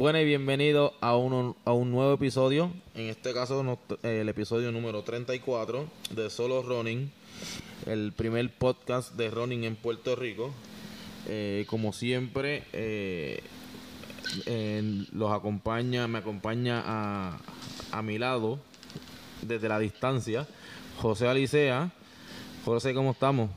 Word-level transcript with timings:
Bueno 0.00 0.18
y 0.18 0.24
bienvenido 0.24 0.94
a 1.02 1.14
un, 1.14 1.54
a 1.66 1.72
un 1.74 1.90
nuevo 1.90 2.14
episodio. 2.14 2.72
En 2.94 3.10
este 3.10 3.34
caso, 3.34 3.78
el 4.02 4.30
episodio 4.30 4.72
número 4.72 5.02
34 5.02 5.86
de 6.12 6.30
Solo 6.30 6.62
Running, 6.62 7.12
el 7.84 8.14
primer 8.14 8.50
podcast 8.50 9.12
de 9.16 9.28
running 9.28 9.64
en 9.64 9.76
Puerto 9.76 10.16
Rico. 10.16 10.54
Eh, 11.28 11.66
como 11.68 11.92
siempre, 11.92 12.64
eh, 12.72 13.42
los 15.12 15.32
acompaña, 15.32 16.08
me 16.08 16.20
acompaña 16.20 16.82
a, 16.82 17.38
a 17.92 18.00
mi 18.00 18.16
lado, 18.16 18.58
desde 19.42 19.68
la 19.68 19.78
distancia, 19.78 20.48
José 20.96 21.28
Alicea. 21.28 21.92
José, 22.64 22.94
¿cómo 22.94 23.10
estamos? 23.10 23.50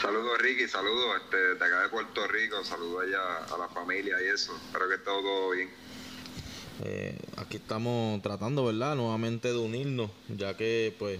Saludos 0.00 0.38
Ricky, 0.38 0.68
saludos 0.68 1.22
este, 1.22 1.36
de 1.36 1.64
acá 1.64 1.82
de 1.82 1.88
Puerto 1.88 2.26
Rico, 2.28 2.62
saludos 2.62 3.04
allá 3.04 3.54
a 3.54 3.56
la 3.56 3.68
familia 3.68 4.16
y 4.22 4.26
eso, 4.26 4.54
espero 4.66 4.88
que 4.88 4.96
esté 4.96 5.06
todo 5.06 5.50
bien. 5.50 5.70
Eh, 6.84 7.18
aquí 7.38 7.56
estamos 7.56 8.20
tratando, 8.20 8.66
¿verdad? 8.66 8.94
Nuevamente 8.94 9.48
de 9.48 9.56
unirnos, 9.56 10.10
ya 10.28 10.54
que 10.54 10.94
pues, 10.98 11.18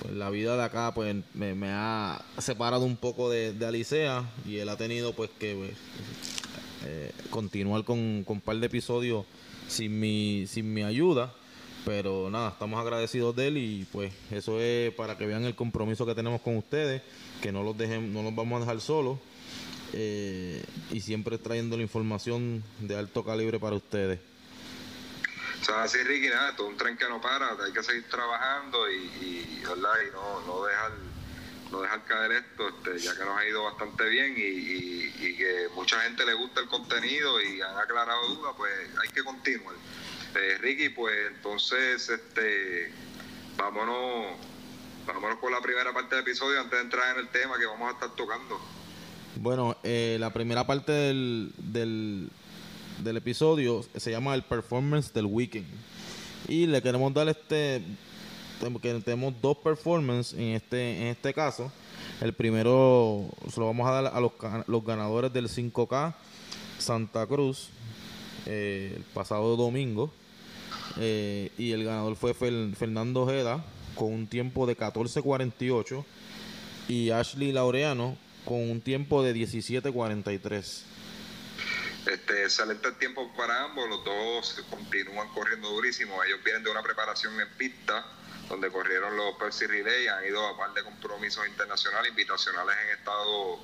pues 0.00 0.14
la 0.14 0.30
vida 0.30 0.56
de 0.56 0.64
acá 0.64 0.94
pues 0.94 1.14
me, 1.34 1.54
ha 1.68 2.24
separado 2.38 2.84
un 2.86 2.96
poco 2.96 3.28
de, 3.28 3.52
de 3.52 3.66
Alicea 3.66 4.24
y 4.46 4.56
él 4.56 4.70
ha 4.70 4.78
tenido 4.78 5.12
pues 5.12 5.28
que 5.38 5.54
pues, 5.54 5.72
eh, 6.86 7.12
continuar 7.28 7.84
con, 7.84 8.24
con 8.24 8.36
un 8.36 8.40
par 8.40 8.56
de 8.56 8.66
episodios 8.66 9.26
sin 9.68 10.00
mi, 10.00 10.46
sin 10.46 10.72
mi 10.72 10.82
ayuda. 10.82 11.34
Pero 11.84 12.30
nada, 12.30 12.50
estamos 12.50 12.80
agradecidos 12.80 13.34
de 13.34 13.48
él 13.48 13.58
y 13.58 13.84
pues 13.90 14.12
eso 14.30 14.60
es 14.60 14.94
para 14.94 15.18
que 15.18 15.26
vean 15.26 15.44
el 15.44 15.56
compromiso 15.56 16.06
que 16.06 16.14
tenemos 16.14 16.40
con 16.40 16.56
ustedes, 16.56 17.02
que 17.40 17.50
no 17.50 17.62
los 17.62 17.76
dejen, 17.76 18.12
no 18.12 18.22
los 18.22 18.34
vamos 18.34 18.58
a 18.58 18.60
dejar 18.60 18.80
solos 18.80 19.18
eh, 19.92 20.64
y 20.90 21.00
siempre 21.00 21.38
trayendo 21.38 21.76
la 21.76 21.82
información 21.82 22.62
de 22.78 22.96
alto 22.96 23.24
calibre 23.24 23.58
para 23.58 23.76
ustedes. 23.76 24.20
O 25.60 25.64
sea, 25.64 25.82
así 25.82 25.98
Ricky, 26.02 26.28
nada, 26.28 26.50
es 26.50 26.60
un 26.60 26.76
tren 26.76 26.96
que 26.96 27.08
no 27.08 27.20
para, 27.20 27.50
hay 27.64 27.72
que 27.72 27.82
seguir 27.82 28.08
trabajando 28.08 28.90
y, 28.90 28.94
y, 28.94 29.62
no, 30.46 30.66
dejar 30.66 30.92
no 31.70 31.80
dejar 31.80 32.04
caer 32.04 32.32
esto, 32.32 32.68
este, 32.68 32.98
ya 32.98 33.16
que 33.16 33.24
nos 33.24 33.38
ha 33.38 33.46
ido 33.46 33.64
bastante 33.64 34.08
bien 34.08 34.34
y 34.36 35.36
que 35.36 35.68
mucha 35.74 36.00
gente 36.02 36.24
le 36.26 36.34
gusta 36.34 36.60
el 36.60 36.68
contenido 36.68 37.40
y 37.40 37.60
han 37.60 37.76
aclarado 37.76 38.28
dudas, 38.34 38.54
pues 38.56 38.72
hay 39.02 39.08
que 39.08 39.22
continuar. 39.22 39.74
Eh, 40.34 40.58
Ricky, 40.60 40.88
pues 40.90 41.14
entonces, 41.34 42.08
este, 42.08 42.90
vámonos, 43.56 44.36
vámonos 45.06 45.38
con 45.38 45.52
la 45.52 45.60
primera 45.60 45.92
parte 45.92 46.14
del 46.14 46.24
episodio 46.24 46.60
antes 46.60 46.78
de 46.78 46.84
entrar 46.84 47.14
en 47.14 47.20
el 47.20 47.28
tema 47.28 47.58
que 47.58 47.66
vamos 47.66 47.88
a 47.88 47.92
estar 47.92 48.10
tocando. 48.16 48.58
Bueno, 49.36 49.76
eh, 49.82 50.16
la 50.20 50.32
primera 50.32 50.66
parte 50.66 50.92
del, 50.92 51.52
del, 51.58 52.30
del 53.02 53.16
episodio 53.16 53.84
se 53.96 54.10
llama 54.10 54.34
el 54.34 54.42
performance 54.42 55.12
del 55.12 55.26
weekend. 55.26 55.66
Y 56.48 56.66
le 56.66 56.82
queremos 56.82 57.12
dar 57.12 57.28
este, 57.28 57.82
que 58.80 58.94
tenemos 59.00 59.34
dos 59.40 59.58
performances 59.58 60.38
en 60.38 60.54
este, 60.54 61.02
en 61.02 61.06
este 61.08 61.34
caso. 61.34 61.70
El 62.20 62.32
primero 62.32 63.28
se 63.52 63.60
lo 63.60 63.66
vamos 63.66 63.88
a 63.88 64.02
dar 64.02 64.06
a 64.14 64.20
los, 64.20 64.32
los 64.66 64.84
ganadores 64.84 65.32
del 65.32 65.48
5K 65.48 66.14
Santa 66.78 67.26
Cruz 67.26 67.68
eh, 68.46 68.94
el 68.96 69.02
pasado 69.04 69.56
domingo. 69.56 70.12
Eh, 70.98 71.50
y 71.56 71.72
el 71.72 71.84
ganador 71.84 72.16
fue 72.16 72.34
Fernando 72.34 73.22
Ojeda 73.22 73.64
con 73.94 74.12
un 74.12 74.26
tiempo 74.26 74.66
de 74.66 74.76
14.48 74.76 76.04
y 76.88 77.10
Ashley 77.10 77.52
Laureano 77.52 78.16
con 78.44 78.70
un 78.70 78.80
tiempo 78.80 79.22
de 79.22 79.34
17.43. 79.34 80.82
Este, 82.06 82.42
excelente 82.42 82.90
tiempo 82.92 83.32
para 83.36 83.64
ambos, 83.64 83.88
los 83.88 84.04
dos 84.04 84.64
continúan 84.68 85.28
corriendo 85.28 85.68
durísimo. 85.68 86.22
Ellos 86.24 86.40
vienen 86.44 86.64
de 86.64 86.70
una 86.70 86.82
preparación 86.82 87.40
en 87.40 87.48
pista, 87.56 88.04
donde 88.48 88.70
corrieron 88.70 89.16
los 89.16 89.36
Percy 89.36 89.66
Relay, 89.66 90.08
han 90.08 90.26
ido 90.26 90.44
a 90.46 90.56
par 90.56 90.74
de 90.74 90.82
compromisos 90.82 91.46
internacionales, 91.46 92.10
invitacionales 92.10 92.76
en 92.84 92.98
Estados 92.98 93.60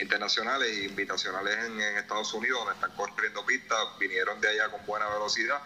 internacionales 0.00 0.68
e 0.76 0.84
invitacionales 0.86 1.56
en, 1.66 1.80
en 1.80 1.96
Estados 1.98 2.32
Unidos, 2.34 2.60
donde 2.60 2.74
están 2.74 2.90
corriendo 2.96 3.44
pistas, 3.46 3.78
vinieron 4.00 4.40
de 4.40 4.48
allá 4.48 4.68
con 4.70 4.84
buena 4.86 5.08
velocidad. 5.08 5.60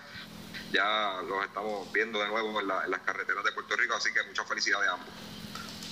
Ya 0.72 1.20
los 1.26 1.44
estamos 1.44 1.90
viendo 1.92 2.18
de 2.20 2.28
nuevo 2.28 2.60
en, 2.60 2.68
la- 2.68 2.84
en 2.84 2.90
las 2.90 3.00
carreteras 3.00 3.42
de 3.44 3.52
Puerto 3.52 3.74
Rico, 3.76 3.94
así 3.94 4.10
que 4.12 4.22
mucha 4.24 4.44
felicidad 4.44 4.80
de 4.82 4.88
ambos. 4.88 5.08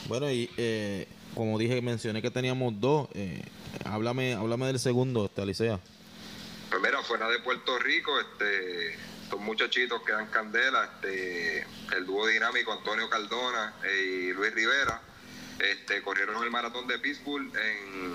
Bueno, 0.06 0.30
y 0.30 0.50
eh, 0.56 1.08
como 1.34 1.58
dije, 1.58 1.80
mencioné 1.82 2.20
que 2.22 2.30
teníamos 2.30 2.74
dos. 2.80 3.08
eh, 3.14 3.42
háblame, 3.84 4.34
háblame 4.34 4.66
del 4.66 4.78
segundo, 4.78 5.24
este, 5.26 5.42
Alicea. 5.42 5.80
Pues 6.70 6.82
mira, 6.82 7.02
fuera 7.02 7.28
de 7.28 7.38
Puerto 7.40 7.78
Rico, 7.78 8.18
este, 8.20 8.94
estos 9.22 9.40
muchachitos 9.40 10.02
que 10.02 10.12
dan 10.12 10.26
candela, 10.26 10.84
este, 10.84 11.66
el 11.96 12.04
dúo 12.06 12.26
dinámico 12.26 12.72
Antonio 12.72 13.08
Cardona 13.08 13.74
y 13.98 14.32
Luis 14.32 14.52
Rivera, 14.54 15.00
este, 15.58 16.02
corrieron 16.02 16.42
el 16.44 16.50
maratón 16.50 16.86
de 16.86 16.98
Pittsburgh 16.98 17.50
en 17.56 18.14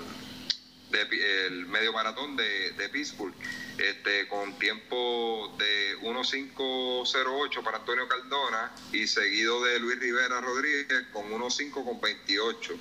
de 0.92 1.46
el 1.46 1.66
medio 1.66 1.92
maratón 1.92 2.36
de, 2.36 2.72
de 2.72 2.88
Pittsburgh, 2.88 3.34
este, 3.78 4.28
con 4.28 4.56
tiempo 4.58 5.54
de 5.58 5.98
1.508 6.02 7.62
para 7.64 7.78
Antonio 7.78 8.06
Cardona 8.06 8.70
y 8.92 9.06
seguido 9.06 9.64
de 9.64 9.80
Luis 9.80 9.98
Rivera 9.98 10.40
Rodríguez 10.40 10.86
con 11.12 11.30
1.5 11.30 11.72
con 11.84 12.00
28. 12.00 12.74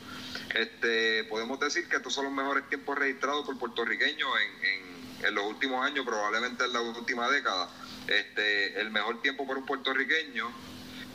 Este, 0.56 1.24
podemos 1.26 1.60
decir 1.60 1.88
que 1.88 1.96
estos 1.98 2.14
son 2.14 2.26
los 2.26 2.34
mejores 2.34 2.68
tiempos 2.70 2.98
registrados 2.98 3.46
por 3.46 3.58
puertorriqueños 3.58 4.30
en, 4.42 4.66
en, 4.66 5.26
en 5.28 5.36
los 5.36 5.46
últimos 5.46 5.84
años, 5.84 6.06
probablemente 6.06 6.66
en 6.66 6.74
la 6.74 6.82
última 6.82 7.30
década. 7.30 7.70
Este, 8.08 8.80
el 8.80 8.92
mejor 8.92 9.22
tiempo 9.22 9.48
por 9.48 9.58
un 9.58 9.66
puertorriqueño, 9.66 10.52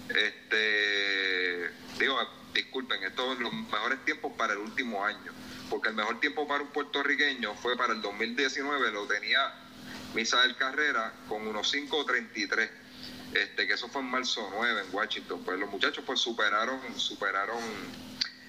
este, 0.09 1.71
digo, 1.99 2.19
disculpen, 2.55 3.03
estos 3.03 3.27
son 3.27 3.43
los 3.43 3.53
mejores 3.53 4.03
tiempos 4.05 4.33
para 4.37 4.55
el 4.55 4.61
último 4.61 5.05
año, 5.05 5.33
porque 5.69 5.88
el 5.88 5.94
mejor 5.94 6.21
tiempo 6.21 6.47
para 6.47 6.62
un 6.62 6.69
puertorriqueño 6.71 7.54
fue 7.54 7.77
para 7.77 7.93
el 7.93 8.03
2019, 8.03 8.93
lo 8.93 9.06
tenía 9.06 9.53
Misael 10.15 10.56
Carrera 10.56 11.12
con 11.28 11.47
unos 11.47 11.72
5.33, 11.75 12.69
este, 13.34 13.66
que 13.66 13.72
eso 13.75 13.88
fue 13.88 14.00
en 14.03 14.09
marzo 14.10 14.49
9 14.54 14.82
en 14.88 14.94
Washington, 14.94 15.43
pues 15.44 15.59
los 15.59 15.69
muchachos 15.71 16.03
pues 16.06 16.21
superaron, 16.21 16.81
superaron 16.99 17.60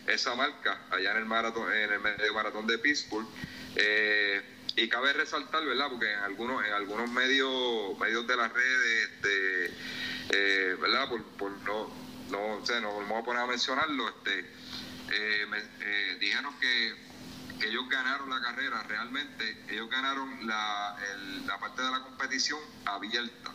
esa 0.08 0.36
marca 0.36 0.80
allá 0.92 1.12
en 1.12 1.18
el 1.18 1.26
maratón, 1.26 1.74
en 1.74 1.92
el 1.92 2.00
medio 2.00 2.34
maratón 2.34 2.66
de 2.68 2.78
Pittsburgh. 2.78 3.28
Eh, 3.76 4.42
y 4.76 4.88
cabe 4.90 5.12
resaltar, 5.12 5.66
¿verdad? 5.66 5.88
Porque 5.90 6.12
en 6.12 6.20
algunos, 6.20 6.64
en 6.66 6.72
algunos 6.72 7.10
medios, 7.10 7.98
medios 8.00 8.28
de 8.28 8.38
las 8.38 8.54
redes, 8.54 9.10
este, 9.10 9.66
eh, 10.30 10.76
¿verdad? 10.80 11.10
Por, 11.10 11.24
por 11.32 11.52
no, 11.64 11.92
no, 12.30 12.66
sé, 12.66 12.80
no 12.80 12.96
vamos 12.96 13.22
a 13.22 13.26
poner 13.26 13.42
a 13.42 13.48
mencionarlo, 13.48 14.08
este, 14.10 14.40
eh, 15.12 15.46
me- 15.50 15.58
eh, 15.82 16.18
dijeron 16.20 16.54
que, 16.60 17.07
ellos 17.68 17.88
ganaron 17.90 18.30
la 18.30 18.42
carrera, 18.42 18.84
realmente, 18.84 19.64
ellos 19.70 19.90
ganaron 19.90 20.48
la, 20.48 20.96
la 21.46 21.60
parte 21.60 21.82
de 21.82 21.92
la 21.92 22.02
competición 22.02 22.60
abierta, 22.86 23.52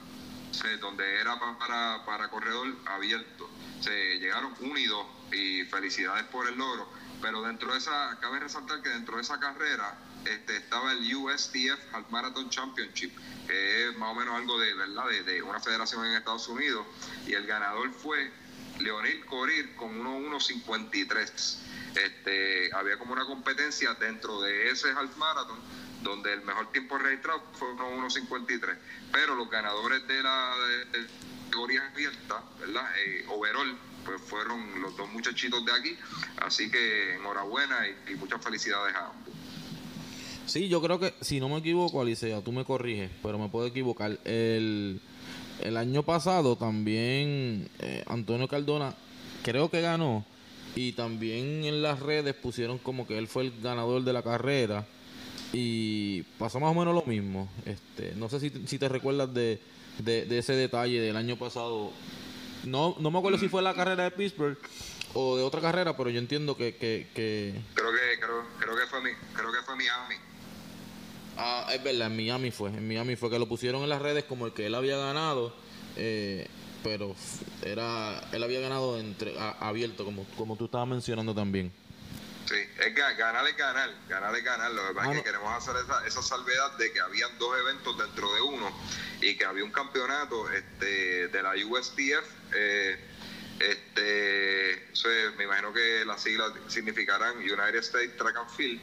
donde 0.81 1.21
era 1.21 1.39
pa- 1.39 1.59
para, 1.59 2.05
para 2.05 2.29
corredor 2.29 2.75
abierto. 2.87 3.49
Se 3.81 4.19
llegaron 4.19 4.55
uno 4.61 4.79
y 5.33 5.65
felicidades 5.65 6.25
por 6.25 6.47
el 6.49 6.57
logro. 6.57 6.89
Pero 7.21 7.43
dentro 7.43 7.73
de 7.73 7.79
esa, 7.79 8.19
cabe 8.21 8.41
resaltar 8.41 8.83
que 8.83 8.89
dentro 8.89 9.17
de 9.17 9.23
esa 9.23 9.39
carrera 9.39 9.97
este, 10.25 10.57
estaba 10.57 10.93
el 10.93 11.15
USDF 11.15 11.95
Half 11.95 12.11
Marathon 12.11 12.51
Championship, 12.51 13.13
que 13.47 13.89
es 13.89 13.97
más 13.97 14.11
o 14.11 14.15
menos 14.15 14.35
algo 14.37 14.59
de, 14.59 14.75
¿verdad? 14.75 15.09
de 15.25 15.43
una 15.43 15.61
federación 15.61 16.05
en 16.05 16.15
Estados 16.15 16.49
Unidos, 16.49 16.85
y 17.27 17.35
el 17.35 17.47
ganador 17.47 17.93
fue 17.93 18.33
Leonel 18.81 19.25
Corir 19.27 19.75
con 19.77 20.03
1.153. 20.03 21.59
Este, 21.95 22.71
había 22.75 22.99
como 22.99 23.13
una 23.13 23.27
competencia 23.27 23.95
dentro 23.95 24.41
de 24.41 24.71
ese 24.71 24.91
half 24.91 25.17
marathon 25.17 25.59
donde 26.03 26.33
el 26.33 26.43
mejor 26.43 26.71
tiempo 26.73 26.99
registrado 26.99 27.43
fue 27.53 27.69
1.153. 27.69 28.77
Pero 29.13 29.35
los 29.35 29.51
ganadores 29.51 30.07
de 30.07 30.23
la 30.23 30.55
categoría 31.53 31.87
abierta, 31.93 32.43
¿verdad? 32.59 32.85
Eh, 33.07 33.25
overall, 33.29 33.77
pues 34.05 34.21
fueron 34.21 34.81
los 34.81 34.97
dos 34.97 35.11
muchachitos 35.13 35.65
de 35.65 35.73
aquí. 35.73 35.97
Así 36.39 36.71
que 36.71 37.15
enhorabuena 37.15 37.87
y, 38.09 38.15
muchas 38.17 38.43
felicidades 38.43 38.95
a 38.95 39.07
ambos. 39.07 39.35
Sí, 40.47 40.69
yo 40.69 40.83
creo 40.83 40.99
que, 40.99 41.15
si 41.21 41.41
no 41.41 41.49
me 41.49 41.59
equivoco, 41.59 42.01
Alicea, 42.01 42.43
tú 42.43 42.53
me 42.53 42.65
corriges, 42.65 43.11
pero 43.23 43.39
me 43.39 43.49
puedo 43.49 43.67
equivocar. 43.67 44.19
El, 44.25 45.01
el 45.61 45.77
año 45.77 46.03
pasado 46.03 46.57
también 46.57 47.69
eh, 47.79 48.03
Antonio 48.09 48.49
Cardona 48.49 48.95
creo 49.45 49.71
que 49.71 49.81
ganó 49.81 50.27
y 50.75 50.93
también 50.93 51.65
en 51.65 51.83
las 51.83 52.01
redes 52.01 52.35
pusieron 52.35 52.79
como 52.79 53.07
que 53.07 53.19
él 53.19 53.29
fue 53.29 53.45
el 53.45 53.61
ganador 53.61 54.03
de 54.03 54.13
la 54.13 54.23
carrera 54.23 54.87
y 55.53 56.23
pasó 56.39 56.61
más 56.61 56.75
o 56.75 56.79
menos 56.79 56.95
lo 56.95 57.03
mismo. 57.03 57.49
Este, 57.67 58.15
no 58.17 58.29
sé 58.29 58.41
si, 58.41 58.51
si 58.67 58.79
te 58.79 58.89
recuerdas 58.89 59.33
de, 59.35 59.61
de, 59.99 60.39
ese 60.39 60.55
detalle 60.55 61.01
del 61.01 61.17
año 61.17 61.37
pasado. 61.37 61.93
No, 62.65 62.97
no 63.01 63.11
me 63.11 63.19
acuerdo 63.19 63.39
si 63.39 63.49
fue 63.49 63.61
la 63.61 63.75
carrera 63.75 64.05
de 64.05 64.11
Pittsburgh 64.13 64.59
o 65.15 65.37
de 65.37 65.43
otra 65.43 65.61
carrera, 65.61 65.97
pero 65.97 66.11
yo 66.11 66.19
entiendo 66.19 66.57
que... 66.57 66.77
que, 66.77 67.09
que... 67.15 67.61
Creo 67.75 67.91
que 67.93 68.21
creo, 68.21 68.45
creo 68.59 68.77
que 68.77 68.87
fue 68.87 69.03
mi, 69.03 69.11
creo 69.35 69.53
que 69.53 69.63
fue 69.63 69.77
Miami. 69.77 70.15
Ah, 71.37 71.67
es 71.73 71.83
verdad, 71.83 72.07
en 72.07 72.17
Miami 72.17 72.51
fue. 72.51 72.71
En 72.71 72.87
Miami 72.87 73.17
fue 73.17 73.31
que 73.31 73.39
lo 73.39 73.49
pusieron 73.49 73.83
en 73.83 73.89
las 73.89 74.01
redes 74.01 74.25
como 74.25 74.47
el 74.47 74.53
que 74.53 74.67
él 74.67 74.75
había 74.75 74.97
ganado. 74.97 75.55
Eh, 75.97 76.47
pero 76.83 77.15
era 77.63 78.21
él 78.33 78.43
había 78.43 78.61
ganado 78.61 78.99
entre 78.99 79.35
abierto, 79.61 80.05
como, 80.05 80.27
como 80.37 80.57
tú 80.57 80.67
estabas 80.67 80.89
mencionando 80.89 81.35
también. 81.35 81.73
Sí, 82.47 82.57
es 82.57 82.95
ganar 82.95 83.47
es 83.47 83.57
ganar, 83.57 83.91
ganar 84.09 84.35
es 84.35 84.45
ganar. 84.45 84.71
Lo 84.73 84.89
que 84.89 84.95
pasa 84.95 85.11
es 85.13 85.19
que 85.19 85.25
queremos 85.25 85.53
hacer 85.57 85.77
esa, 85.83 86.07
esa 86.07 86.23
salvedad 86.23 86.77
de 86.77 86.93
que 86.93 87.01
habían 87.01 87.39
dos 87.39 87.57
eventos 87.59 87.97
dentro 87.97 88.35
de 88.35 88.41
uno 88.43 88.71
y 89.21 89.37
que 89.37 89.45
había 89.45 89.65
un 89.65 89.71
campeonato 89.71 90.51
este, 90.51 91.29
de 91.29 91.43
la 91.43 91.53
USTF. 91.53 92.27
Eh, 92.55 92.99
este, 93.61 94.89
me 95.37 95.45
imagino 95.45 95.73
que 95.73 96.05
las 96.05 96.23
siglas 96.23 96.53
significarán 96.67 97.37
United 97.37 97.77
States 97.77 98.17
Track 98.17 98.37
and 98.37 98.51
Field 98.51 98.81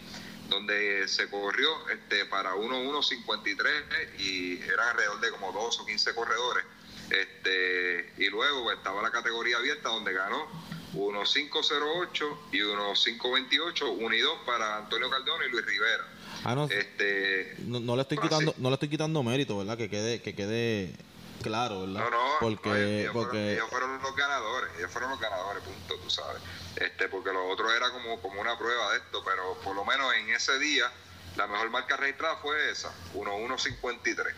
donde 0.49 1.07
se 1.07 1.29
corrió 1.29 1.69
este, 1.89 2.25
para 2.25 2.55
1-1-53 2.55 4.19
y 4.19 4.61
eran 4.63 4.89
alrededor 4.89 5.19
de 5.21 5.29
como 5.31 5.51
2 5.51 5.79
o 5.79 5.85
15 5.85 6.15
corredores. 6.15 6.65
Este, 7.09 8.13
y 8.17 8.29
luego 8.29 8.71
estaba 8.71 9.01
la 9.01 9.11
categoría 9.11 9.57
abierta 9.57 9.89
donde 9.89 10.13
ganó 10.13 10.47
1-5-08 10.93 12.37
y 12.51 12.59
1-5-28, 12.59 13.97
unidos 13.97 14.37
para 14.45 14.77
Antonio 14.77 15.09
Cardona 15.09 15.45
y 15.45 15.49
Luis 15.49 15.65
Rivera. 15.65 16.07
Ah, 16.43 16.55
no, 16.55 16.65
este, 16.65 17.55
no, 17.59 17.95
le 17.95 18.01
estoy 18.01 18.17
quitando, 18.17 18.53
no 18.57 18.69
le 18.69 18.73
estoy 18.75 18.89
quitando 18.89 19.23
mérito, 19.23 19.57
¿verdad? 19.57 19.77
Que 19.77 19.89
quede, 19.89 20.21
que 20.21 20.35
quede 20.35 20.95
claro, 21.41 21.81
¿verdad? 21.81 22.01
No, 22.01 22.09
no, 22.09 22.23
porque, 22.39 23.01
ellos, 23.01 23.13
porque... 23.13 23.59
Fueron, 23.69 24.01
los 24.01 24.15
ganadores, 24.15 24.71
ellos 24.77 24.91
fueron 24.91 25.11
los 25.11 25.19
ganadores, 25.19 25.63
punto, 25.63 25.95
tú 25.97 26.09
sabes. 26.09 26.41
Este, 26.75 27.09
porque 27.09 27.31
lo 27.31 27.47
otro 27.49 27.71
era 27.71 27.91
como, 27.91 28.21
como 28.21 28.41
una 28.41 28.57
prueba 28.57 28.91
de 28.91 28.99
esto, 28.99 29.23
pero 29.23 29.55
por 29.63 29.75
lo 29.75 29.83
menos 29.85 30.13
en 30.15 30.29
ese 30.29 30.57
día 30.59 30.91
la 31.35 31.47
mejor 31.47 31.69
marca 31.69 31.97
registrada 31.97 32.37
fue 32.37 32.71
esa, 32.71 32.91
1-1-53. 33.13 34.33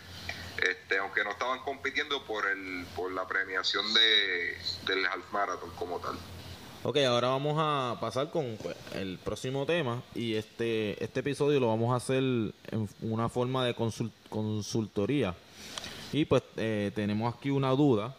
Este, 0.58 0.98
aunque 0.98 1.24
no 1.24 1.30
estaban 1.30 1.60
compitiendo 1.60 2.24
por 2.24 2.46
el 2.46 2.84
por 2.94 3.12
la 3.12 3.26
premiación 3.26 3.84
de, 3.94 4.56
del 4.86 5.06
half 5.06 5.32
marathon 5.32 5.70
como 5.78 5.98
tal. 5.98 6.16
Ok, 6.84 6.98
ahora 6.98 7.28
vamos 7.28 7.54
a 7.58 7.96
pasar 8.00 8.30
con 8.30 8.58
pues, 8.60 8.76
el 8.94 9.18
próximo 9.18 9.64
tema 9.66 10.02
y 10.14 10.34
este 10.34 11.02
este 11.02 11.20
episodio 11.20 11.60
lo 11.60 11.68
vamos 11.68 11.92
a 11.92 11.96
hacer 11.96 12.18
en 12.18 12.88
una 13.02 13.28
forma 13.28 13.64
de 13.64 13.74
consultoría. 14.28 15.34
Y 16.12 16.24
pues 16.26 16.42
eh, 16.56 16.90
tenemos 16.94 17.34
aquí 17.34 17.50
una 17.50 17.70
duda 17.70 18.14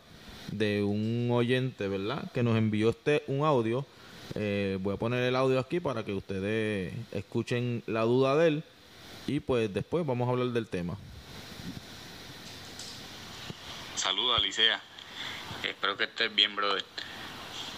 de 0.51 0.81
un 0.81 1.29
oyente, 1.31 1.87
¿verdad? 1.87 2.31
Que 2.31 2.41
nos 2.41 2.57
envió 2.57 2.89
este 2.89 3.23
un 3.27 3.45
audio. 3.45 3.85
Eh, 4.35 4.79
voy 4.81 4.95
a 4.95 4.97
poner 4.97 5.23
el 5.23 5.35
audio 5.35 5.59
aquí 5.59 5.79
para 5.79 6.03
que 6.03 6.13
ustedes 6.13 6.93
escuchen 7.11 7.83
la 7.85 8.01
duda 8.03 8.35
de 8.37 8.47
él 8.47 8.63
y 9.27 9.41
pues 9.41 9.73
después 9.73 10.05
vamos 10.05 10.27
a 10.27 10.31
hablar 10.31 10.47
del 10.47 10.67
tema. 10.67 10.97
Saludos, 14.03 14.37
Alicia. 14.37 14.81
Espero 15.63 15.95
que 15.95 16.03
estés 16.03 16.35
bien, 16.35 16.53
brother. 16.57 16.83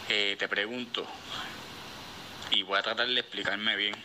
Eh, 0.10 0.36
te 0.40 0.48
pregunto, 0.48 1.06
y 2.50 2.64
voy 2.64 2.80
a 2.80 2.82
tratar 2.82 3.06
de 3.06 3.20
explicarme 3.20 3.76
bien, 3.76 3.96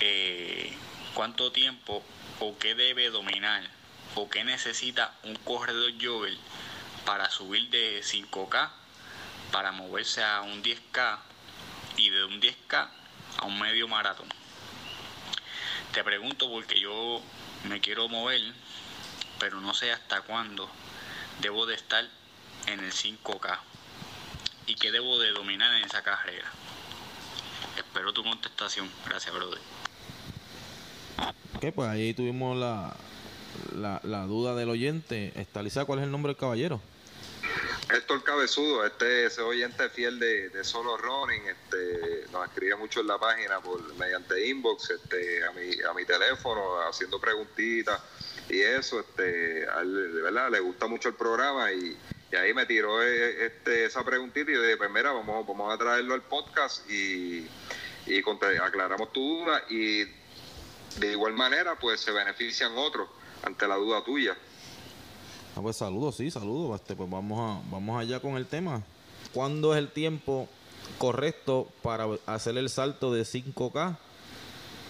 eh, 0.00 0.74
cuánto 1.12 1.52
tiempo 1.52 2.02
o 2.38 2.56
qué 2.56 2.74
debe 2.74 3.10
dominar 3.10 3.62
o 4.14 4.30
qué 4.30 4.42
necesita 4.42 5.12
un 5.24 5.34
corredor 5.34 5.92
jogger 6.00 6.34
para 7.04 7.28
subir 7.28 7.68
de 7.68 8.02
5K, 8.02 8.70
para 9.52 9.70
moverse 9.70 10.24
a 10.24 10.40
un 10.40 10.62
10K 10.62 11.18
y 11.98 12.08
de 12.08 12.24
un 12.24 12.40
10K 12.40 12.88
a 13.36 13.44
un 13.44 13.60
medio 13.60 13.86
maratón. 13.86 14.30
Te 15.92 16.02
pregunto 16.04 16.50
porque 16.50 16.80
yo 16.80 17.22
me 17.64 17.82
quiero 17.82 18.08
mover, 18.08 18.40
pero 19.38 19.60
no 19.60 19.74
sé 19.74 19.92
hasta 19.92 20.22
cuándo 20.22 20.70
debo 21.40 21.66
de 21.66 21.74
estar 21.74 22.04
en 22.66 22.80
el 22.80 22.92
5K 22.92 23.58
y 24.66 24.74
qué 24.76 24.92
debo 24.92 25.18
de 25.18 25.30
dominar 25.30 25.74
en 25.76 25.84
esa 25.84 26.02
carrera. 26.02 26.50
Espero 27.76 28.12
tu 28.12 28.22
contestación. 28.22 28.90
Gracias, 29.06 29.34
brother. 29.34 29.58
Ok, 31.56 31.74
pues 31.74 31.88
ahí 31.88 32.14
tuvimos 32.14 32.56
la, 32.56 32.96
la, 33.74 34.26
duda 34.26 34.54
del 34.54 34.68
oyente. 34.68 35.32
Estaliza, 35.36 35.84
¿cuál 35.84 36.00
es 36.00 36.04
el 36.04 36.10
nombre 36.10 36.30
del 36.30 36.38
caballero? 36.38 36.80
Héctor 37.92 38.22
Cabezudo, 38.22 38.86
este 38.86 39.26
ese 39.26 39.42
oyente 39.42 39.90
fiel 39.90 40.20
de, 40.20 40.62
Solo 40.62 40.96
Running, 40.96 41.42
este, 41.48 42.26
nos 42.30 42.46
escribe 42.46 42.76
mucho 42.76 43.00
en 43.00 43.08
la 43.08 43.18
página 43.18 43.60
por 43.60 43.82
mediante 43.96 44.46
inbox, 44.46 44.90
este, 44.90 45.44
a 45.44 45.50
mi, 45.50 45.82
a 45.82 45.92
mi 45.92 46.04
teléfono, 46.04 46.80
haciendo 46.88 47.20
preguntitas 47.20 48.00
y 48.50 48.60
eso, 48.60 49.00
este, 49.00 49.22
de 49.22 50.22
verdad, 50.22 50.50
le 50.50 50.60
gusta 50.60 50.86
mucho 50.86 51.08
el 51.08 51.14
programa 51.14 51.72
y, 51.72 51.96
ahí 52.36 52.54
me 52.54 52.66
tiró 52.66 53.02
eh, 53.02 53.46
este, 53.46 53.84
esa 53.86 54.04
preguntita 54.04 54.50
y 54.50 54.54
yo 54.54 54.62
dije, 54.62 54.76
pues 54.76 54.90
mira, 54.90 55.12
vamos, 55.12 55.46
vamos 55.46 55.72
a 55.72 55.78
traerlo 55.78 56.14
al 56.14 56.22
podcast 56.22 56.88
y, 56.90 57.46
y 58.06 58.22
aclaramos 58.62 59.12
tu 59.12 59.20
duda 59.20 59.64
y 59.68 60.04
de 60.98 61.12
igual 61.12 61.34
manera 61.34 61.76
pues 61.78 62.00
se 62.00 62.12
benefician 62.12 62.76
otros 62.76 63.08
ante 63.42 63.66
la 63.66 63.76
duda 63.76 64.04
tuya. 64.04 64.36
Ah, 65.56 65.60
pues 65.62 65.76
saludos, 65.76 66.16
sí, 66.16 66.30
saludos. 66.30 66.80
Este, 66.80 66.94
pues 66.94 67.10
vamos, 67.10 67.38
a, 67.38 67.68
vamos 67.70 68.00
allá 68.00 68.20
con 68.20 68.36
el 68.36 68.46
tema. 68.46 68.82
¿Cuándo 69.32 69.74
es 69.74 69.78
el 69.78 69.90
tiempo 69.90 70.48
correcto 70.98 71.68
para 71.82 72.06
hacer 72.26 72.56
el 72.56 72.68
salto 72.68 73.12
de 73.12 73.22
5K 73.22 73.96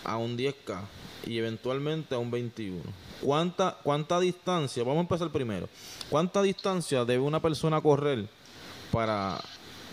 a 0.04 0.16
un 0.16 0.36
10K 0.36 0.82
y 1.26 1.38
eventualmente 1.38 2.14
a 2.14 2.19
un 2.19 2.31
21? 2.31 2.81
¿Cuánta, 3.22 3.76
¿Cuánta 3.82 4.19
distancia? 4.20 4.82
Vamos 4.82 4.99
a 4.99 5.00
empezar 5.02 5.31
primero. 5.31 5.69
¿Cuánta 6.08 6.43
distancia 6.43 7.05
debe 7.05 7.22
una 7.22 7.40
persona 7.40 7.81
correr 7.81 8.26
para, 8.90 9.40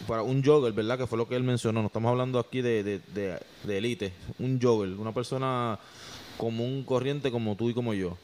para 0.08 0.24
un 0.24 0.44
jogger, 0.44 0.74
verdad? 0.74 0.98
Que 0.98 1.08
fue 1.08 1.18
lo 1.18 1.28
que 1.28 1.36
él 1.36 1.44
mencionó. 1.44 1.82
No 1.82 1.88
estamos 1.88 2.10
hablando 2.10 2.40
aquí 2.40 2.62
de, 2.62 2.84
de, 2.84 3.40
de, 3.64 3.78
elite. 3.78 4.14
Un 4.40 4.60
jogger, 4.62 4.90
una 4.92 5.14
persona 5.14 5.78
común, 6.38 6.84
corriente 6.84 7.32
como 7.32 7.56
tú 7.56 7.70
y 7.70 7.74
como 7.74 7.94
yo. 7.94 8.18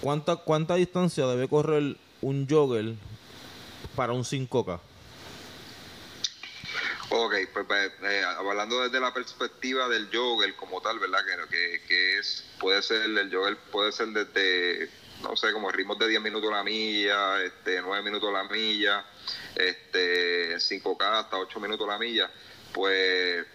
¿Cuánta, 0.00 0.36
cuánta 0.36 0.76
distancia 0.76 1.26
debe 1.26 1.48
correr 1.48 1.96
un 2.20 2.46
jogger 2.48 2.94
para 3.96 4.12
un 4.12 4.22
5K? 4.22 4.80
Ok, 7.16 7.32
pues, 7.52 7.64
pues 7.68 7.92
eh, 8.02 8.24
hablando 8.24 8.82
desde 8.82 8.98
la 8.98 9.14
perspectiva 9.14 9.88
del 9.88 10.10
jogger 10.12 10.56
como 10.56 10.80
tal, 10.80 10.98
¿verdad? 10.98 11.20
Que, 11.48 11.80
que, 11.86 12.18
es, 12.18 12.44
puede 12.58 12.82
ser, 12.82 13.02
el 13.02 13.32
jogger 13.32 13.56
puede 13.70 13.92
ser 13.92 14.08
desde, 14.08 14.90
no 15.22 15.36
sé, 15.36 15.52
como 15.52 15.70
ritmos 15.70 15.96
de 16.00 16.08
10 16.08 16.20
minutos 16.20 16.50
la 16.50 16.64
milla, 16.64 17.40
este, 17.40 17.80
9 17.80 18.02
minutos 18.02 18.32
la 18.32 18.42
milla, 18.42 19.04
este, 19.54 20.56
5K 20.56 21.20
hasta 21.20 21.38
8 21.38 21.60
minutos 21.60 21.86
la 21.86 21.98
milla, 21.98 22.28
pues 22.72 23.46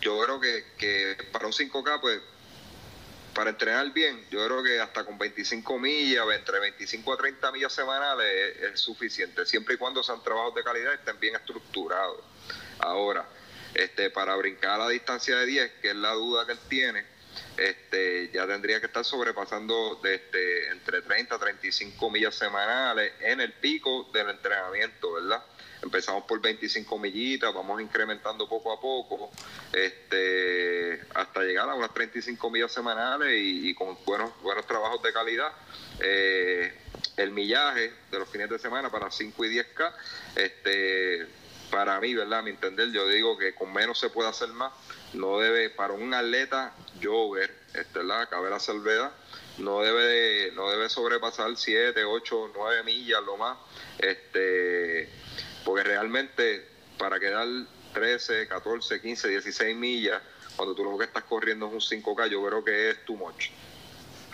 yo 0.00 0.18
creo 0.22 0.40
que, 0.40 0.64
que 0.78 1.18
para 1.32 1.46
un 1.46 1.52
5K, 1.52 2.00
pues 2.00 2.22
para 3.34 3.50
entrenar 3.50 3.92
bien, 3.92 4.24
yo 4.30 4.44
creo 4.46 4.62
que 4.62 4.80
hasta 4.80 5.04
con 5.04 5.18
25 5.18 5.78
millas, 5.78 6.24
entre 6.34 6.60
25 6.60 7.12
a 7.12 7.16
30 7.16 7.52
millas 7.52 7.72
semanales 7.72 8.56
es, 8.62 8.80
suficiente, 8.80 9.44
siempre 9.44 9.74
y 9.74 9.76
cuando 9.76 10.02
sean 10.02 10.22
trabajos 10.22 10.54
de 10.54 10.62
calidad 10.62 10.94
estén 10.94 11.18
bien 11.18 11.34
estructurados. 11.34 12.20
Ahora, 12.78 13.28
este, 13.74 14.10
para 14.10 14.36
brincar 14.36 14.80
a 14.80 14.84
la 14.84 14.88
distancia 14.88 15.36
de 15.36 15.46
10, 15.46 15.72
que 15.82 15.90
es 15.90 15.96
la 15.96 16.12
duda 16.12 16.46
que 16.46 16.52
él 16.52 16.58
tiene, 16.68 17.04
este, 17.56 18.30
ya 18.32 18.46
tendría 18.46 18.80
que 18.80 18.86
estar 18.86 19.04
sobrepasando 19.04 20.00
de 20.02 20.14
este, 20.14 20.68
entre 20.68 21.02
30 21.02 21.34
a 21.34 21.38
35 21.38 22.10
millas 22.10 22.34
semanales 22.34 23.12
en 23.20 23.40
el 23.40 23.52
pico 23.54 24.08
del 24.12 24.30
entrenamiento, 24.30 25.12
¿verdad? 25.12 25.44
Empezamos 25.84 26.24
por 26.24 26.40
25 26.40 26.98
millitas, 26.98 27.52
vamos 27.52 27.78
incrementando 27.82 28.48
poco 28.48 28.72
a 28.72 28.80
poco, 28.80 29.30
este, 29.70 30.98
hasta 31.14 31.42
llegar 31.42 31.68
a 31.68 31.74
unas 31.74 31.92
35 31.92 32.50
millas 32.50 32.72
semanales 32.72 33.38
y, 33.38 33.74
con 33.74 33.98
buenos, 34.06 34.32
buenos 34.40 34.66
trabajos 34.66 35.02
de 35.02 35.12
calidad. 35.12 35.52
Eh, 36.00 36.72
el 37.18 37.32
millaje 37.32 37.92
de 38.10 38.18
los 38.18 38.26
fines 38.30 38.48
de 38.48 38.58
semana 38.58 38.90
para 38.90 39.10
5 39.10 39.44
y 39.44 39.58
10K, 39.58 39.92
este, 40.36 41.26
para 41.70 42.00
mí, 42.00 42.14
¿verdad? 42.14 42.42
Mi 42.42 42.50
entender, 42.50 42.90
yo 42.90 43.06
digo 43.06 43.36
que 43.36 43.54
con 43.54 43.70
menos 43.70 43.98
se 43.98 44.08
puede 44.08 44.30
hacer 44.30 44.48
más. 44.48 44.72
No 45.12 45.38
debe, 45.38 45.68
para 45.68 45.92
un 45.92 46.14
atleta 46.14 46.72
jogger, 47.02 47.54
este, 47.74 47.98
¿verdad? 47.98 48.28
Cabe 48.30 48.48
la 48.48 48.58
salvedad, 48.58 49.12
no 49.58 49.82
debe, 49.82 50.50
no 50.52 50.70
debe 50.70 50.88
sobrepasar 50.88 51.54
7, 51.54 52.04
8, 52.04 52.52
9 52.54 52.84
millas 52.84 53.22
lo 53.22 53.36
más, 53.36 53.58
este, 53.98 55.23
porque 55.64 55.82
realmente 55.82 56.66
para 56.98 57.18
quedar 57.18 57.46
13, 57.92 58.48
14, 58.48 59.00
15, 59.00 59.28
16 59.28 59.76
millas, 59.76 60.20
cuando 60.56 60.74
tú 60.74 60.84
lo 60.84 60.96
que 60.98 61.04
estás 61.04 61.24
corriendo 61.24 61.66
es 61.66 61.72
un 61.72 62.02
5K, 62.02 62.28
yo 62.28 62.44
creo 62.46 62.64
que 62.64 62.90
es 62.90 63.04
too 63.04 63.16
much. 63.16 63.50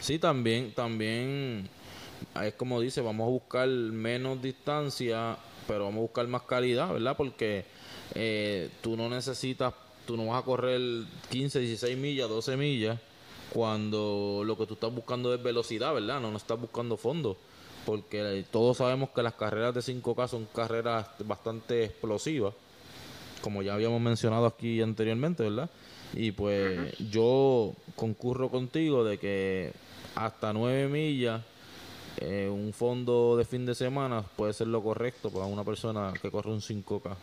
Sí, 0.01 0.19
también, 0.19 0.73
también 0.75 1.69
es 2.43 2.55
como 2.55 2.81
dice, 2.81 3.01
vamos 3.01 3.27
a 3.27 3.31
buscar 3.31 3.69
menos 3.69 4.41
distancia, 4.43 5.37
pero 5.67 5.85
vamos 5.85 5.99
a 5.99 6.03
buscar 6.03 6.27
más 6.27 6.43
calidad, 6.43 6.93
¿verdad? 6.93 7.17
Porque 7.17 7.65
eh, 8.15 8.71
tú 8.83 8.97
no 8.97 9.09
necesitas, 9.09 9.75
tú 10.07 10.17
no 10.17 10.27
vas 10.27 10.43
a 10.43 10.45
correr 10.45 10.81
15, 11.31 11.61
16 11.61 11.97
millas, 11.97 12.29
12 12.29 12.57
millas, 12.57 12.99
cuando 13.53 14.43
lo 14.45 14.57
que 14.57 14.67
tú 14.67 14.75
estás 14.75 14.95
buscando 14.95 15.35
es 15.35 15.43
velocidad, 15.43 15.93
¿verdad? 15.95 16.21
No, 16.21 16.31
no 16.31 16.37
estás 16.37 16.61
buscando 16.61 16.97
fondo. 16.97 17.37
Porque 17.87 18.45
todos 18.51 18.77
sabemos 18.79 19.11
que 19.11 19.23
las 19.23 19.35
carreras 19.35 19.75
de 19.75 19.81
5K 19.81 20.29
son 20.29 20.47
carreras 20.55 21.07
bastante 21.25 21.85
explosivas, 21.85 22.55
como 23.41 23.63
ya 23.63 23.75
habíamos 23.75 24.01
mencionado 24.01 24.47
aquí 24.47 24.83
anteriormente, 24.83 25.43
¿verdad? 25.43 25.71
Y 26.13 26.33
pues 26.33 26.97
yo 27.11 27.73
concurro 27.97 28.51
contigo 28.51 29.05
de 29.05 29.19
que 29.19 29.73
hasta 30.15 30.53
9 30.53 30.89
millas 30.89 31.43
eh, 32.17 32.49
un 32.51 32.73
fondo 32.73 33.37
de 33.37 33.45
fin 33.45 33.65
de 33.65 33.75
semana 33.75 34.23
puede 34.23 34.53
ser 34.53 34.67
lo 34.67 34.83
correcto 34.83 35.31
para 35.31 35.47
una 35.47 35.65
persona 35.65 36.13
que 36.21 36.31
corre 36.31 36.51
un 36.51 36.61
5K. 36.61 37.17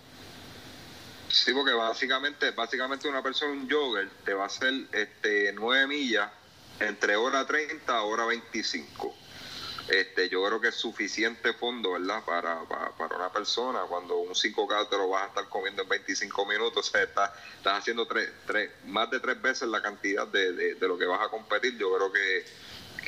Sí, 1.29 1.53
porque 1.53 1.73
básicamente, 1.73 2.51
básicamente 2.51 3.07
una 3.07 3.21
persona, 3.21 3.51
un 3.51 3.69
jogger, 3.69 4.09
te 4.23 4.33
va 4.33 4.43
a 4.43 4.47
hacer 4.47 4.73
este, 4.93 5.51
9 5.53 5.87
millas 5.87 6.31
entre 6.79 7.15
hora 7.15 7.45
30 7.45 7.95
a 7.95 8.01
hora 8.03 8.25
25. 8.25 9.13
Este, 9.88 10.29
yo 10.29 10.44
creo 10.46 10.60
que 10.60 10.70
es 10.70 10.75
suficiente 10.75 11.53
fondo, 11.53 11.94
¿verdad? 11.94 12.24
Para, 12.25 12.63
para, 12.65 13.15
una 13.15 13.32
persona, 13.32 13.82
cuando 13.88 14.17
un 14.17 14.34
5K 14.34 14.89
te 14.89 14.98
lo 14.98 15.10
vas 15.10 15.24
a 15.24 15.27
estar 15.27 15.50
comiendo 15.50 15.84
en 15.84 15.89
25 15.89 16.46
minutos, 16.46 16.88
o 16.89 16.91
sea, 16.91 17.03
estás, 17.03 17.32
estás 17.56 17.79
haciendo 17.79 18.06
tres, 18.06 18.29
tres, 18.46 18.72
más 18.86 19.10
de 19.10 19.20
tres 19.20 19.41
veces 19.41 19.67
la 19.70 19.82
cantidad 19.82 20.27
de, 20.27 20.75
de 20.75 20.88
lo 20.88 20.98
que 20.98 21.06
vas 21.06 21.25
a 21.25 21.29
competir, 21.29 21.77
yo 21.77 21.96
creo 21.96 22.12
que 22.12 22.46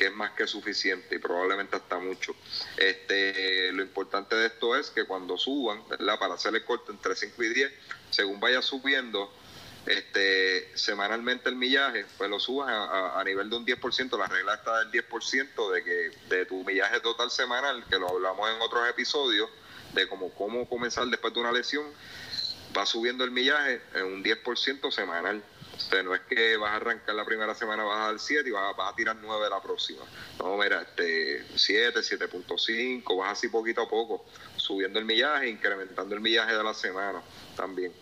que 0.00 0.06
es 0.06 0.14
más 0.14 0.30
que 0.30 0.46
suficiente 0.46 1.16
y 1.16 1.18
probablemente 1.18 1.76
hasta 1.76 1.98
mucho. 1.98 2.34
Este, 2.78 3.70
lo 3.72 3.82
importante 3.82 4.34
de 4.34 4.46
esto 4.46 4.74
es 4.74 4.88
que 4.88 5.04
cuando 5.04 5.36
suban, 5.36 5.86
¿verdad? 5.90 6.18
para 6.18 6.34
hacer 6.34 6.54
el 6.54 6.64
corte 6.64 6.90
entre 6.90 7.14
5 7.14 7.42
y 7.42 7.52
10, 7.52 7.72
según 8.08 8.40
vaya 8.40 8.62
subiendo, 8.62 9.30
este, 9.86 10.76
semanalmente 10.76 11.48
el 11.48 11.56
millaje, 11.56 12.04
pues 12.18 12.30
lo 12.30 12.38
subas 12.38 12.68
a, 12.70 13.22
nivel 13.24 13.48
de 13.50 13.56
un 13.56 13.66
10%, 13.66 14.18
la 14.18 14.26
regla 14.26 14.54
está 14.54 14.84
del 14.84 14.90
10% 14.90 15.72
de 15.72 15.84
que 15.84 16.10
de 16.28 16.46
tu 16.46 16.64
millaje 16.64 17.00
total 17.00 17.30
semanal, 17.30 17.84
que 17.88 17.98
lo 17.98 18.08
hablamos 18.08 18.50
en 18.50 18.60
otros 18.60 18.88
episodios, 18.88 19.48
de 19.94 20.08
cómo, 20.08 20.30
cómo 20.34 20.68
comenzar 20.68 21.06
después 21.06 21.34
de 21.34 21.40
una 21.40 21.52
lesión, 21.52 21.84
va 22.76 22.86
subiendo 22.86 23.24
el 23.24 23.30
millaje 23.30 23.80
en 23.94 24.04
un 24.04 24.24
10% 24.24 24.90
semanal 24.90 25.42
no 26.04 26.14
es 26.14 26.20
que 26.22 26.56
vas 26.56 26.72
a 26.72 26.76
arrancar 26.76 27.14
la 27.14 27.24
primera 27.24 27.54
semana, 27.54 27.84
vas 27.84 27.98
a 27.98 28.06
dar 28.10 28.18
7 28.18 28.48
y 28.48 28.52
vas, 28.52 28.74
a 28.78 28.94
tirar 28.94 29.16
9 29.20 29.48
la 29.50 29.60
próxima. 29.60 30.02
No, 30.38 30.56
mira, 30.56 30.82
este 30.82 31.44
7, 31.56 32.00
7.5, 32.00 33.18
vas 33.18 33.32
así 33.32 33.48
poquito 33.48 33.82
a 33.82 33.88
poco, 33.88 34.24
subiendo 34.70 35.00
el 35.00 35.04
millaje, 35.04 35.48
incrementando 35.48 36.14
el 36.14 36.20
millaje 36.20 36.54
de 36.56 36.62
la 36.62 36.72
semana 36.72 37.20
también. 37.56 37.92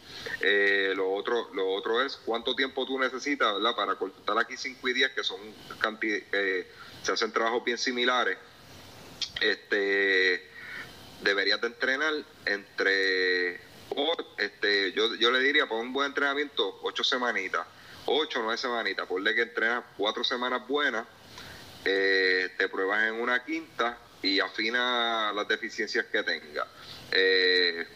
Eh, 0.41 0.93
lo 0.95 1.11
otro 1.15 1.49
lo 1.55 1.67
otro 1.73 2.03
es 2.03 2.17
cuánto 2.19 2.55
tiempo 2.55 2.85
tú 2.85 2.99
necesitas, 2.99 3.55
¿verdad? 3.55 3.75
Para 3.75 3.95
cortar 3.95 4.39
aquí 4.39 4.55
5 4.55 4.87
y 4.89 4.93
10, 4.93 5.13
que 5.13 5.25
son 5.25 5.41
cantidades, 5.81 6.25
eh, 6.33 6.71
se 7.03 7.13
hacen 7.13 7.33
trabajos 7.33 7.65
bien 7.65 7.79
similares. 7.79 8.37
Este 9.41 10.47
deberías 11.23 11.59
de 11.63 11.69
entrenar 11.69 12.13
entre 12.45 13.61
este, 14.37 14.93
yo, 14.93 15.15
yo 15.15 15.31
le 15.31 15.41
diría, 15.41 15.67
para 15.67 15.81
un 15.81 15.93
buen 15.95 16.09
entrenamiento, 16.09 16.81
ocho 16.83 17.03
semanitas, 17.03 17.67
ocho 18.05 18.41
o 18.41 18.43
nueve 18.43 18.59
semanitas, 18.59 19.07
ponle 19.07 19.35
que 19.35 19.43
entrenas 19.43 19.85
cuatro 19.97 20.23
semanas 20.23 20.69
buenas, 20.69 21.07
eh, 21.87 22.51
te 22.59 22.69
pruebas 22.69 23.05
en 23.05 23.15
una 23.15 23.43
quinta 23.43 23.99
y 24.23 24.41
afina 24.41 25.33
las 25.33 25.49
deficiencias 25.49 26.07
que 26.07 26.23
tenga. 26.23 26.67
Eh, 27.13 27.87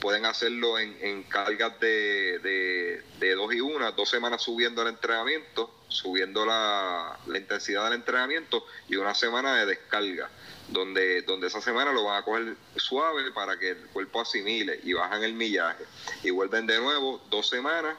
pueden 0.00 0.26
hacerlo 0.26 0.78
en, 0.78 1.22
cargas 1.24 1.80
de, 1.80 2.38
de, 2.40 3.02
de, 3.18 3.34
dos 3.34 3.54
y 3.54 3.60
una, 3.60 3.92
dos 3.92 4.10
semanas 4.10 4.42
subiendo 4.42 4.82
el 4.82 4.88
entrenamiento, 4.88 5.72
subiendo 5.88 6.44
la, 6.44 7.18
la 7.26 7.38
intensidad 7.38 7.84
del 7.84 7.94
entrenamiento 7.94 8.66
y 8.88 8.96
una 8.96 9.14
semana 9.14 9.56
de 9.56 9.66
descarga 9.66 10.28
donde, 10.68 11.22
donde 11.22 11.46
esa 11.46 11.60
semana 11.60 11.92
lo 11.92 12.04
van 12.04 12.22
a 12.22 12.24
coger 12.24 12.56
suave 12.76 13.30
para 13.32 13.58
que 13.58 13.70
el 13.70 13.86
cuerpo 13.88 14.20
asimile 14.20 14.80
y 14.82 14.92
bajan 14.92 15.22
el 15.22 15.34
millaje. 15.34 15.84
Y 16.22 16.30
vuelven 16.30 16.66
de 16.66 16.78
nuevo 16.78 17.22
dos 17.30 17.48
semanas 17.48 17.96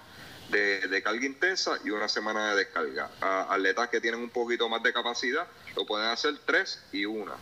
de, 0.50 1.02
carga 1.04 1.26
intensa 1.26 1.80
y 1.84 1.90
una 1.90 2.08
semana 2.08 2.52
de 2.52 2.58
descarga. 2.58 3.10
atletas 3.50 3.90
que 3.90 4.02
tienen 4.02 4.20
un 4.20 4.30
poquito 4.30 4.70
más 4.70 4.82
de 4.84 4.94
capacidad 4.94 5.48
lo 5.76 5.86
pueden 5.86 6.08
hacer 6.08 6.36
tres 6.46 6.84
y 6.92 7.06
una. 7.06 7.34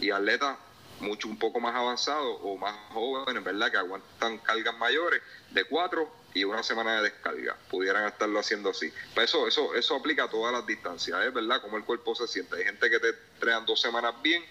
Y 0.00 0.10
atletas 0.10 0.56
mucho 1.00 1.28
un 1.28 1.38
poco 1.38 1.60
más 1.60 1.74
avanzados 1.74 2.38
o 2.42 2.56
más 2.56 2.74
jóvenes, 2.92 3.42
¿verdad? 3.42 3.70
Que 3.70 3.78
aguantan 3.78 4.38
cargas 4.38 4.76
mayores 4.78 5.20
de 5.50 5.64
cuatro 5.64 6.10
y 6.32 6.44
una 6.44 6.62
semana 6.62 6.96
de 6.96 7.02
descarga. 7.02 7.56
Pudieran 7.70 8.06
estarlo 8.06 8.38
haciendo 8.38 8.70
así. 8.70 8.92
Pues 9.14 9.30
eso, 9.30 9.46
eso, 9.46 9.74
eso 9.74 9.96
aplica 9.96 10.24
a 10.24 10.30
todas 10.30 10.52
las 10.52 10.66
distancias, 10.66 11.24
¿es 11.24 11.32
verdad? 11.32 11.60
Como 11.60 11.76
el 11.76 11.84
cuerpo 11.84 12.14
se 12.14 12.26
siente. 12.26 12.56
Hay 12.56 12.64
gente 12.64 12.90
que 12.90 12.98
te 12.98 13.12
trean 13.38 13.66
dos 13.66 13.80
semanas 13.80 14.14
bien 14.22 14.44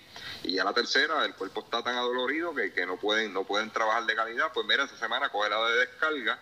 y 0.43 0.53
ya 0.53 0.63
la 0.63 0.73
tercera 0.73 1.25
el 1.25 1.33
cuerpo 1.35 1.61
está 1.61 1.81
tan 1.83 1.95
adolorido 1.95 2.53
que, 2.53 2.71
que 2.71 2.85
no 2.85 2.97
pueden, 2.97 3.33
no 3.33 3.43
pueden 3.43 3.71
trabajar 3.71 4.05
de 4.05 4.15
calidad. 4.15 4.51
Pues 4.53 4.65
mira, 4.67 4.83
esa 4.83 4.97
semana 4.97 5.29
coge 5.29 5.49
la 5.49 5.65
de 5.69 5.79
descarga 5.79 6.39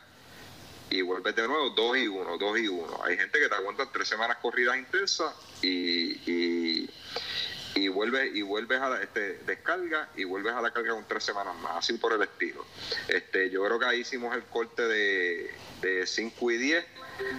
y 0.92 1.02
vuelve 1.02 1.34
de 1.34 1.48
nuevo 1.48 1.72
dos 1.72 1.98
y 1.98 2.08
uno, 2.08 2.38
dos 2.38 2.60
y 2.60 2.68
uno. 2.68 3.02
Hay 3.04 3.18
gente 3.18 3.40
que 3.40 3.50
te 3.50 3.56
aguanta 3.56 3.90
tres 3.92 4.08
semanas 4.08 4.38
corridas 4.42 4.78
intensas 4.78 5.34
y 5.64 6.88
y 7.76 7.88
vuelves 7.88 8.36
y 8.36 8.42
vuelves 8.42 8.82
a 8.82 8.90
la, 8.90 9.02
este, 9.02 9.40
descarga 9.46 10.10
y 10.16 10.24
vuelves 10.24 10.54
a 10.54 10.62
la 10.62 10.72
carga 10.72 10.94
con 10.94 11.08
tres 11.08 11.24
semanas 11.24 11.56
más, 11.62 11.78
así 11.78 11.94
por 11.94 12.14
el 12.14 12.22
estilo. 12.22 12.66
Este, 13.08 13.50
yo 13.50 13.64
creo 13.64 13.80
que 13.80 13.86
ahí 13.86 14.00
hicimos 14.02 14.36
el 14.36 14.44
corte 14.44 14.84
de, 14.84 15.52
de 15.82 16.06
5 16.06 16.52
y 16.52 16.58
10. 16.58 16.86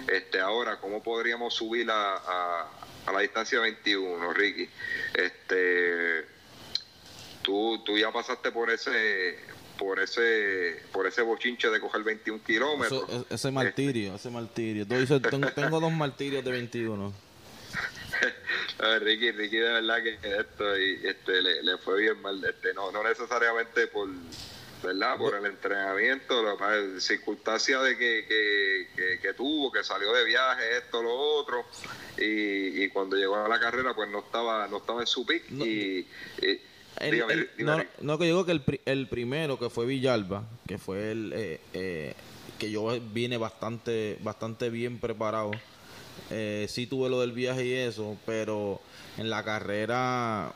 Este, 0.07 0.39
ahora, 0.39 0.79
¿cómo 0.79 1.03
podríamos 1.03 1.53
subir 1.53 1.89
a, 1.91 2.15
a, 3.05 3.11
la 3.11 3.19
distancia 3.19 3.59
21, 3.59 4.33
Ricky? 4.33 4.69
Este, 5.13 6.25
tú, 7.41 7.83
tú 7.85 7.97
ya 7.97 8.11
pasaste 8.11 8.51
por 8.51 8.69
ese 8.69 9.37
por 9.77 9.99
ese 9.99 10.81
por 10.91 11.07
ese 11.07 11.21
bochinche 11.21 11.69
de 11.69 11.79
coger 11.79 12.03
21 12.03 12.43
kilómetros. 12.43 13.25
ese 13.29 13.51
martirio, 13.51 14.15
ese 14.15 14.29
martirio. 14.29 14.87
Tengo, 14.87 15.47
tengo 15.55 15.79
dos 15.79 15.91
martirios 15.91 16.43
de 16.43 16.51
21. 16.51 17.13
Ricky, 19.01 19.31
Ricky 19.31 19.57
de 19.57 19.69
verdad 19.69 20.03
que 20.03 20.17
esto 20.23 20.77
y 20.77 20.99
este 21.05 21.41
le, 21.41 21.77
fue 21.77 22.01
bien 22.01 22.21
mal, 22.21 22.43
este 22.43 22.73
no, 22.73 22.91
no 22.91 23.03
necesariamente 23.03 23.87
por 23.87 24.09
verdad 24.83 25.17
por 25.17 25.35
el 25.35 25.45
entrenamiento, 25.45 26.43
la 26.43 26.99
circunstancia 26.99 27.79
de 27.79 27.97
que, 27.97 29.19
que, 29.21 29.33
tuvo, 29.33 29.71
que 29.71 29.83
salió 29.83 30.11
de 30.11 30.25
viaje, 30.25 30.77
esto, 30.77 31.01
lo 31.01 31.13
otro, 31.13 31.65
y, 32.17 32.89
cuando 32.89 33.15
llegó 33.15 33.37
a 33.37 33.47
la 33.47 33.59
carrera 33.59 33.95
pues 33.95 34.09
no 34.09 34.19
estaba, 34.19 34.67
no 34.67 34.77
estaba 34.77 35.01
en 35.01 35.07
su 35.07 35.25
pick 35.25 35.49
y, 35.51 36.05
no, 38.01 38.17
que 38.17 38.25
digo 38.25 38.45
que 38.45 38.51
el, 38.51 38.63
el 38.85 39.07
primero 39.07 39.59
que 39.59 39.69
fue 39.69 39.85
Villalba, 39.85 40.43
que 40.67 40.77
fue 40.77 41.11
el 41.11 41.33
eh, 41.35 41.59
eh, 41.73 42.13
que 42.59 42.71
yo 42.71 42.87
vine 43.13 43.37
bastante, 43.37 44.17
bastante 44.21 44.69
bien 44.69 44.99
preparado 44.99 45.51
eh, 46.29 46.65
sí 46.69 46.87
tuve 46.87 47.09
lo 47.09 47.21
del 47.21 47.31
viaje 47.31 47.65
y 47.65 47.73
eso, 47.73 48.17
pero 48.25 48.81
en 49.17 49.29
la 49.29 49.43
carrera 49.43 50.53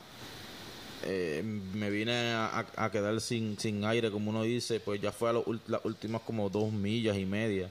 eh, 1.04 1.44
me 1.44 1.90
vine 1.90 2.34
a, 2.34 2.90
quedar 2.92 3.20
sin, 3.22 3.60
sin 3.60 3.84
aire, 3.86 4.12
como 4.12 4.30
uno 4.30 4.44
dice, 4.44 4.80
pues 4.80 5.02
ya 5.02 5.12
fue 5.12 5.30
a 5.30 5.34
las 5.68 5.86
últimas 5.86 6.22
como 6.22 6.50
dos 6.50 6.72
millas 6.72 7.18
y 7.18 7.26
media. 7.26 7.70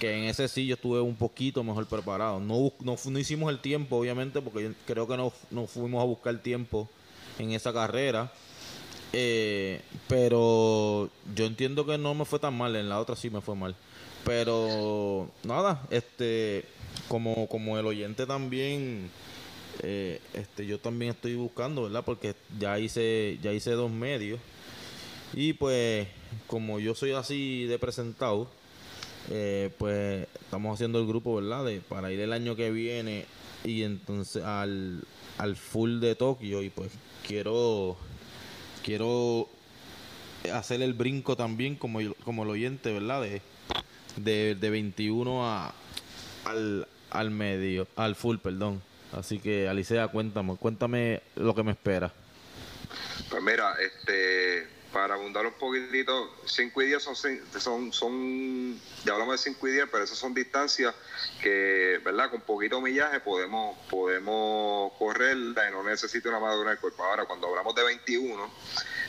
Que 0.00 0.18
en 0.18 0.24
ese 0.24 0.46
sí 0.48 0.66
yo 0.66 0.74
estuve 0.74 1.00
un 1.00 1.16
poquito 1.16 1.64
mejor 1.64 1.86
preparado. 1.86 2.38
No, 2.38 2.72
no, 2.80 2.96
no 3.02 3.18
hicimos 3.18 3.50
el 3.50 3.60
tiempo, 3.60 3.96
obviamente, 3.96 4.42
porque 4.42 4.72
creo 4.86 5.08
que 5.08 5.16
no, 5.16 5.32
no 5.50 5.66
fuimos 5.66 6.02
a 6.02 6.04
buscar 6.04 6.36
tiempo 6.38 6.88
en 7.38 7.52
esa 7.52 7.72
carrera. 7.72 8.32
Eh, 9.12 9.80
pero 10.08 11.10
yo 11.34 11.46
entiendo 11.46 11.86
que 11.86 11.96
no 11.96 12.14
me 12.14 12.24
fue 12.24 12.38
tan 12.38 12.56
mal, 12.56 12.76
en 12.76 12.88
la 12.88 13.00
otra 13.00 13.16
sí 13.16 13.30
me 13.30 13.40
fue 13.40 13.54
mal. 13.54 13.74
Pero 14.24 15.30
nada, 15.44 15.86
este 15.90 16.64
como, 17.08 17.48
como 17.48 17.78
el 17.78 17.86
oyente 17.86 18.26
también, 18.26 19.10
eh, 19.82 20.20
este, 20.34 20.66
yo 20.66 20.78
también 20.78 21.12
estoy 21.12 21.36
buscando, 21.36 21.84
¿verdad? 21.84 22.04
Porque 22.04 22.34
ya 22.58 22.78
hice, 22.78 23.38
ya 23.42 23.52
hice 23.52 23.72
dos 23.72 23.90
medios. 23.90 24.40
Y 25.32 25.52
pues, 25.54 26.08
como 26.46 26.78
yo 26.78 26.94
soy 26.94 27.12
así 27.12 27.64
de 27.66 27.78
presentado, 27.78 28.48
eh, 29.30 29.70
pues 29.78 30.26
estamos 30.40 30.74
haciendo 30.74 31.00
el 31.00 31.06
grupo, 31.06 31.36
¿verdad? 31.36 31.64
De, 31.64 31.80
para 31.80 32.12
ir 32.12 32.20
el 32.20 32.32
año 32.32 32.56
que 32.56 32.70
viene 32.70 33.26
y 33.64 33.82
entonces 33.82 34.42
al, 34.44 35.02
al 35.38 35.56
full 35.56 36.00
de 36.00 36.14
Tokio 36.14 36.62
y 36.62 36.70
pues 36.70 36.90
quiero 37.26 37.96
quiero 38.82 39.48
hacer 40.52 40.82
el 40.82 40.94
brinco 40.94 41.36
también 41.36 41.74
como, 41.76 41.98
como 42.24 42.44
el 42.44 42.50
oyente, 42.50 42.92
¿verdad? 42.92 43.22
De, 43.22 43.42
de, 44.16 44.54
de 44.54 44.70
21 44.70 45.46
a, 45.46 45.74
al, 46.44 46.86
al 47.10 47.30
medio, 47.30 47.88
al 47.96 48.14
full, 48.14 48.36
perdón. 48.38 48.82
Así 49.12 49.38
que, 49.38 49.68
Alicia, 49.68 50.08
cuéntame, 50.08 50.56
cuéntame 50.56 51.22
lo 51.34 51.54
que 51.54 51.62
me 51.62 51.72
espera. 51.72 52.12
Pues 53.28 53.42
mira, 53.42 53.74
este, 53.80 54.68
para 54.96 55.12
abundar 55.12 55.44
un 55.44 55.52
poquitito, 55.52 56.34
5 56.46 56.82
y 56.82 56.86
10 56.86 57.02
son, 57.02 57.14
son, 57.14 57.92
son, 57.92 58.80
ya 59.04 59.12
hablamos 59.12 59.44
de 59.44 59.52
5 59.52 59.68
y 59.68 59.72
10, 59.72 59.88
pero 59.92 60.02
esas 60.02 60.16
son 60.16 60.32
distancias 60.32 60.94
que, 61.42 62.00
¿verdad? 62.02 62.30
Con 62.30 62.40
poquito 62.40 62.80
millaje 62.80 63.20
podemos, 63.20 63.76
podemos 63.90 64.94
correr 64.94 65.36
y 65.36 65.70
no 65.70 65.82
necesita 65.82 66.30
una 66.30 66.40
madurez 66.40 66.70
del 66.70 66.78
cuerpo. 66.78 67.04
Ahora, 67.04 67.26
cuando 67.26 67.46
hablamos 67.46 67.74
de 67.74 67.84
21, 67.84 68.50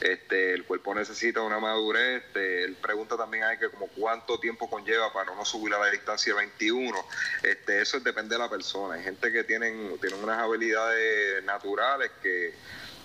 este, 0.02 0.56
el 0.56 0.66
cuerpo 0.66 0.94
necesita 0.94 1.40
una 1.40 1.58
madurez, 1.58 2.22
este, 2.22 2.66
él 2.66 2.76
pregunta 2.76 3.16
también 3.16 3.46
hay 3.46 3.58
que 3.58 3.70
como 3.70 3.88
cuánto 3.88 4.42
tiempo 4.42 4.70
conlleva 4.70 5.14
para 5.14 5.34
no 5.36 5.46
subir 5.46 5.74
a 5.74 5.80
la 5.80 5.90
distancia 5.90 6.34
de 6.34 6.40
21, 6.40 6.98
este, 7.44 7.82
eso 7.82 7.98
depende 8.02 8.36
de 8.36 8.40
la 8.40 8.50
persona, 8.50 8.96
hay 8.96 9.04
gente 9.04 9.32
que 9.32 9.46
tienen, 9.46 9.98
tienen 10.02 10.22
unas 10.22 10.38
habilidades 10.38 11.46
naturales 11.46 12.12
que 12.22 12.54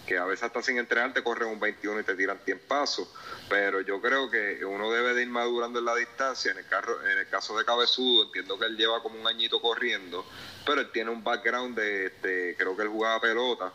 que 0.06 0.18
a 0.18 0.24
veces 0.24 0.44
hasta 0.44 0.62
sin 0.62 0.78
entrenar 0.78 1.12
te 1.12 1.22
corren 1.22 1.48
un 1.48 1.60
21 1.60 2.00
y 2.00 2.04
te 2.04 2.14
tiran 2.14 2.38
pasos 2.66 3.08
pero 3.52 3.82
yo 3.82 4.00
creo 4.00 4.30
que 4.30 4.64
uno 4.64 4.90
debe 4.90 5.12
de 5.12 5.22
ir 5.22 5.28
madurando 5.28 5.78
en 5.78 5.84
la 5.84 5.94
distancia. 5.94 6.52
En 6.52 6.56
el, 6.56 6.66
carro, 6.66 7.06
en 7.06 7.18
el 7.18 7.28
caso 7.28 7.54
de 7.58 7.66
Cabezudo, 7.66 8.24
entiendo 8.24 8.58
que 8.58 8.64
él 8.64 8.78
lleva 8.78 9.02
como 9.02 9.20
un 9.20 9.26
añito 9.26 9.60
corriendo, 9.60 10.24
pero 10.64 10.80
él 10.80 10.90
tiene 10.90 11.10
un 11.10 11.22
background 11.22 11.76
de, 11.76 12.06
este, 12.06 12.56
creo 12.56 12.74
que 12.74 12.84
él 12.84 12.88
jugaba 12.88 13.20
pelota, 13.20 13.70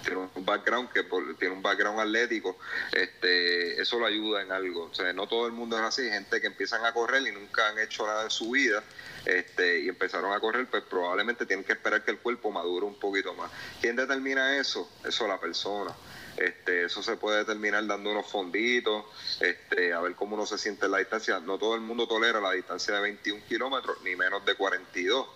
tiene 0.00 0.28
un 0.34 0.44
background 0.44 0.90
que 0.90 1.04
tiene 1.38 1.54
un 1.54 1.62
background 1.62 2.00
atlético, 2.00 2.58
este, 2.92 3.80
eso 3.80 3.98
lo 3.98 4.06
ayuda 4.06 4.42
en 4.42 4.52
algo. 4.52 4.84
O 4.84 4.94
sea, 4.94 5.12
no 5.12 5.26
todo 5.26 5.46
el 5.46 5.52
mundo 5.52 5.76
es 5.76 5.82
así, 5.82 6.08
gente 6.08 6.40
que 6.40 6.46
empiezan 6.46 6.84
a 6.84 6.92
correr 6.92 7.26
y 7.26 7.32
nunca 7.32 7.68
han 7.68 7.78
hecho 7.78 8.06
nada 8.06 8.24
en 8.24 8.30
su 8.30 8.50
vida, 8.50 8.82
este, 9.24 9.80
y 9.80 9.88
empezaron 9.88 10.32
a 10.32 10.40
correr, 10.40 10.66
pues 10.66 10.82
probablemente 10.84 11.46
tienen 11.46 11.64
que 11.64 11.72
esperar 11.72 12.04
que 12.04 12.10
el 12.10 12.18
cuerpo 12.18 12.50
madure 12.50 12.86
un 12.86 12.98
poquito 12.98 13.34
más. 13.34 13.50
¿Quién 13.80 13.96
determina 13.96 14.56
eso? 14.58 14.90
Eso 15.04 15.26
la 15.26 15.38
persona. 15.38 15.94
Este, 16.36 16.84
eso 16.84 17.02
se 17.02 17.16
puede 17.16 17.38
determinar 17.38 17.84
dando 17.86 18.12
unos 18.12 18.26
fonditos, 18.30 19.04
este, 19.40 19.92
a 19.92 20.00
ver 20.00 20.14
cómo 20.14 20.36
uno 20.36 20.46
se 20.46 20.56
siente 20.56 20.86
en 20.86 20.92
la 20.92 20.98
distancia. 20.98 21.40
No 21.40 21.58
todo 21.58 21.74
el 21.74 21.80
mundo 21.80 22.06
tolera 22.06 22.40
la 22.40 22.52
distancia 22.52 22.94
de 22.94 23.00
21 23.00 23.42
kilómetros, 23.48 24.00
ni 24.02 24.14
menos 24.14 24.44
de 24.44 24.54
42. 24.54 25.26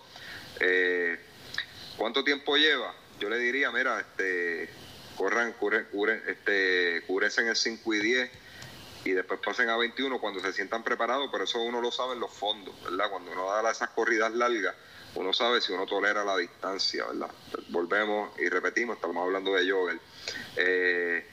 Eh, 0.61 1.19
¿Cuánto 1.97 2.23
tiempo 2.23 2.55
lleva? 2.55 2.93
Yo 3.19 3.29
le 3.29 3.37
diría, 3.37 3.71
mira, 3.71 3.99
este, 3.99 4.69
corran, 5.15 5.53
curen, 5.53 5.87
curen, 5.91 6.21
este, 6.27 6.97
en 6.97 7.47
el 7.47 7.55
5 7.55 7.93
y 7.93 7.99
10 7.99 8.31
y 9.05 9.11
después 9.11 9.39
pasen 9.43 9.69
a 9.69 9.77
21 9.77 10.19
cuando 10.19 10.39
se 10.39 10.53
sientan 10.53 10.83
preparados, 10.83 11.29
pero 11.31 11.43
eso 11.43 11.61
uno 11.61 11.81
lo 11.81 11.91
sabe 11.91 12.13
en 12.13 12.19
los 12.19 12.31
fondos, 12.31 12.73
¿verdad? 12.83 13.09
Cuando 13.09 13.31
uno 13.31 13.47
da 13.49 13.69
esas 13.69 13.89
corridas 13.89 14.33
largas, 14.33 14.75
uno 15.15 15.33
sabe 15.33 15.61
si 15.61 15.73
uno 15.73 15.85
tolera 15.85 16.23
la 16.23 16.37
distancia, 16.37 17.05
¿verdad? 17.05 17.29
Volvemos 17.69 18.37
y 18.39 18.47
repetimos, 18.49 18.95
estamos 18.95 19.23
hablando 19.23 19.53
de 19.53 19.69
jogger. 19.69 19.99
Eh, 20.55 21.27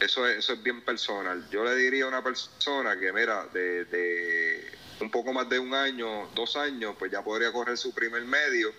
eso, 0.00 0.26
es, 0.26 0.38
eso 0.38 0.54
es 0.54 0.62
bien 0.62 0.82
personal. 0.82 1.48
Yo 1.50 1.62
le 1.64 1.74
diría 1.74 2.04
a 2.04 2.08
una 2.08 2.22
persona 2.22 2.98
que, 2.98 3.12
mira, 3.12 3.46
de, 3.52 3.84
de 3.84 4.72
un 5.00 5.10
poco 5.10 5.32
más 5.32 5.48
de 5.48 5.58
un 5.58 5.74
año, 5.74 6.28
dos 6.34 6.56
años, 6.56 6.96
pues 6.98 7.12
ya 7.12 7.22
podría 7.22 7.52
correr 7.52 7.76
su 7.76 7.92
primer 7.92 8.22
medio 8.24 8.72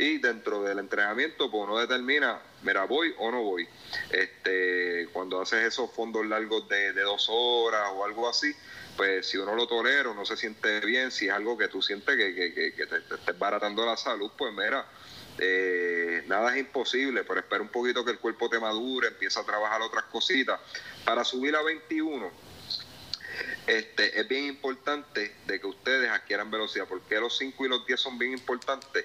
y 0.00 0.16
dentro 0.16 0.62
del 0.62 0.78
entrenamiento 0.78 1.50
pues 1.50 1.62
uno 1.62 1.78
determina, 1.78 2.40
mira, 2.62 2.84
voy 2.84 3.14
o 3.18 3.30
no 3.30 3.42
voy. 3.42 3.68
Este, 4.10 5.08
cuando 5.12 5.42
haces 5.42 5.66
esos 5.66 5.90
fondos 5.92 6.24
largos 6.26 6.66
de, 6.68 6.94
dos 6.94 7.26
horas 7.30 7.90
o 7.94 8.06
algo 8.06 8.26
así, 8.26 8.50
pues 8.96 9.26
si 9.26 9.36
uno 9.36 9.54
lo 9.54 9.66
tolera, 9.66 10.14
no 10.14 10.24
se 10.24 10.38
siente 10.38 10.80
bien, 10.80 11.10
si 11.10 11.26
es 11.26 11.32
algo 11.32 11.58
que 11.58 11.68
tú 11.68 11.82
sientes 11.82 12.16
que, 12.16 12.34
que, 12.34 12.72
que, 12.72 12.86
te, 12.86 12.96
estés 12.96 13.38
baratando 13.38 13.84
la 13.84 13.98
salud, 13.98 14.30
pues 14.38 14.54
mira, 14.54 14.86
eh, 15.36 16.24
nada 16.28 16.54
es 16.54 16.60
imposible, 16.60 17.22
pero 17.24 17.40
espera 17.40 17.60
un 17.60 17.68
poquito 17.68 18.02
que 18.02 18.12
el 18.12 18.18
cuerpo 18.18 18.48
te 18.48 18.58
madure, 18.58 19.08
empieza 19.08 19.40
a 19.40 19.44
trabajar 19.44 19.82
otras 19.82 20.04
cositas. 20.04 20.58
Para 21.04 21.24
subir 21.24 21.54
a 21.54 21.62
21, 21.62 22.30
este, 23.66 24.18
es 24.18 24.26
bien 24.28 24.46
importante 24.46 25.34
de 25.46 25.60
que 25.60 25.66
ustedes 25.66 26.10
adquieran 26.10 26.50
velocidad. 26.50 26.86
porque 26.88 27.20
los 27.20 27.36
5 27.36 27.66
y 27.66 27.68
los 27.68 27.86
10 27.86 28.00
son 28.00 28.18
bien 28.18 28.32
importantes? 28.32 29.04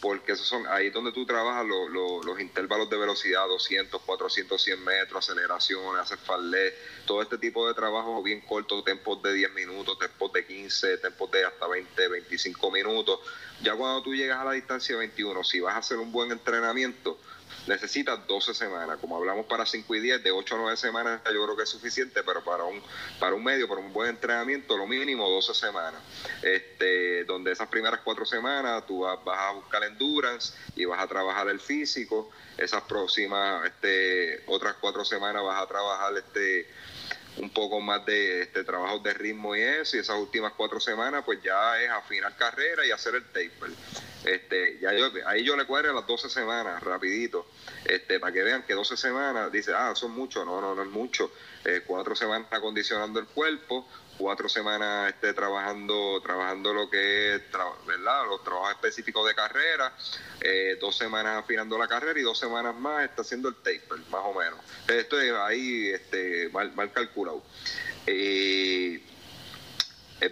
Porque 0.00 0.32
esos 0.32 0.46
son 0.46 0.66
ahí 0.68 0.90
donde 0.90 1.12
tú 1.12 1.24
trabajas 1.24 1.66
los 1.66 2.40
intervalos 2.40 2.90
de 2.90 2.96
velocidad, 2.96 3.46
200, 3.46 4.02
400, 4.02 4.62
100 4.62 4.84
metros, 4.84 5.28
aceleraciones, 5.28 6.02
hacer 6.02 6.18
farlé, 6.18 6.74
todo 7.06 7.22
este 7.22 7.38
tipo 7.38 7.66
de 7.66 7.74
trabajo 7.74 8.22
bien 8.22 8.40
corto, 8.42 8.82
tempos 8.82 9.22
de 9.22 9.32
10 9.32 9.52
minutos, 9.54 9.98
tempos 9.98 10.32
de 10.32 10.46
15, 10.46 10.98
tempos 10.98 11.30
de 11.30 11.44
hasta 11.44 11.66
20, 11.66 12.08
25 12.08 12.70
minutos. 12.70 13.20
Ya 13.62 13.74
cuando 13.74 14.02
tú 14.02 14.14
llegas 14.14 14.38
a 14.38 14.44
la 14.44 14.52
distancia 14.52 14.96
21, 14.96 15.42
si 15.44 15.60
vas 15.60 15.74
a 15.74 15.78
hacer 15.78 15.98
un 15.98 16.12
buen 16.12 16.30
entrenamiento, 16.32 17.18
necesitas 17.66 18.26
12 18.26 18.54
semanas. 18.54 18.98
Como 19.00 19.16
hablamos 19.16 19.46
para 19.46 19.66
5 19.66 19.94
y 19.94 20.00
10, 20.00 20.22
de 20.22 20.30
8 20.30 20.54
a 20.54 20.58
9 20.58 20.76
semanas 20.76 21.20
yo 21.32 21.44
creo 21.44 21.56
que 21.56 21.62
es 21.62 21.68
suficiente, 21.68 22.22
pero 22.22 22.42
para 22.44 22.64
un, 22.64 22.82
para 23.18 23.34
un 23.34 23.42
medio, 23.42 23.68
para 23.68 23.80
un 23.80 23.92
buen 23.92 24.10
entrenamiento, 24.10 24.76
lo 24.76 24.86
mínimo 24.86 25.28
12 25.28 25.54
semanas. 25.54 26.00
Este, 26.42 27.24
donde 27.24 27.52
esas 27.52 27.68
primeras 27.68 28.00
4 28.00 28.24
semanas 28.26 28.86
tú 28.86 29.00
vas, 29.00 29.18
a 29.26 29.52
buscar 29.52 29.84
endurance 29.84 30.54
y 30.76 30.84
vas 30.84 31.02
a 31.02 31.06
trabajar 31.06 31.48
el 31.48 31.60
físico. 31.60 32.30
Esas 32.56 32.82
próximas, 32.82 33.64
este, 33.66 34.44
otras 34.46 34.76
4 34.80 35.04
semanas 35.04 35.42
vas 35.42 35.62
a 35.62 35.66
trabajar 35.66 36.16
este 36.16 36.68
un 37.38 37.50
poco 37.50 37.80
más 37.80 38.04
de 38.06 38.42
este 38.42 38.64
trabajo 38.64 38.98
de 39.00 39.12
ritmo 39.14 39.56
y 39.56 39.60
eso, 39.62 39.96
y 39.96 40.00
esas 40.00 40.16
últimas 40.16 40.52
cuatro 40.56 40.80
semanas 40.80 41.22
pues 41.24 41.42
ya 41.42 41.80
es 41.82 41.90
afinar 41.90 42.36
carrera 42.36 42.86
y 42.86 42.90
hacer 42.90 43.16
el 43.16 43.24
taper. 43.24 43.70
Este, 44.24 44.78
ya 44.80 44.92
yo, 44.94 45.10
ahí 45.26 45.44
yo 45.44 45.54
le 45.54 45.66
cuadro 45.66 45.92
las 45.92 46.06
12 46.06 46.30
semanas, 46.30 46.82
rapidito, 46.82 47.46
este, 47.84 48.18
para 48.18 48.32
que 48.32 48.42
vean 48.42 48.62
que 48.62 48.72
12 48.72 48.96
semanas, 48.96 49.52
dice, 49.52 49.72
ah, 49.74 49.94
son 49.94 50.12
mucho, 50.12 50.44
no, 50.46 50.62
no, 50.62 50.74
no 50.74 50.82
es 50.82 50.88
mucho, 50.88 51.30
eh, 51.64 51.82
cuatro 51.86 52.16
semanas 52.16 52.48
acondicionando 52.50 53.20
el 53.20 53.26
cuerpo, 53.26 53.86
cuatro 54.18 54.48
semanas 54.48 55.10
este, 55.12 55.32
trabajando 55.32 56.20
trabajando 56.20 56.72
lo 56.72 56.88
que 56.88 57.34
es 57.34 57.42
verdad 57.86 58.26
los 58.28 58.42
trabajos 58.42 58.72
específicos 58.72 59.26
de 59.26 59.34
carrera 59.34 59.92
eh, 60.40 60.76
dos 60.80 60.96
semanas 60.96 61.38
afinando 61.38 61.76
la 61.78 61.88
carrera 61.88 62.18
y 62.18 62.22
dos 62.22 62.38
semanas 62.38 62.74
más 62.76 63.04
está 63.04 63.22
haciendo 63.22 63.48
el 63.48 63.56
taper 63.56 63.98
más 64.10 64.22
o 64.24 64.34
menos. 64.34 64.58
Esto 64.88 65.20
es 65.20 65.32
ahí 65.32 65.88
este 65.88 66.48
mal, 66.50 66.72
mal 66.74 66.92
calculado. 66.92 67.42
Es 68.06 69.00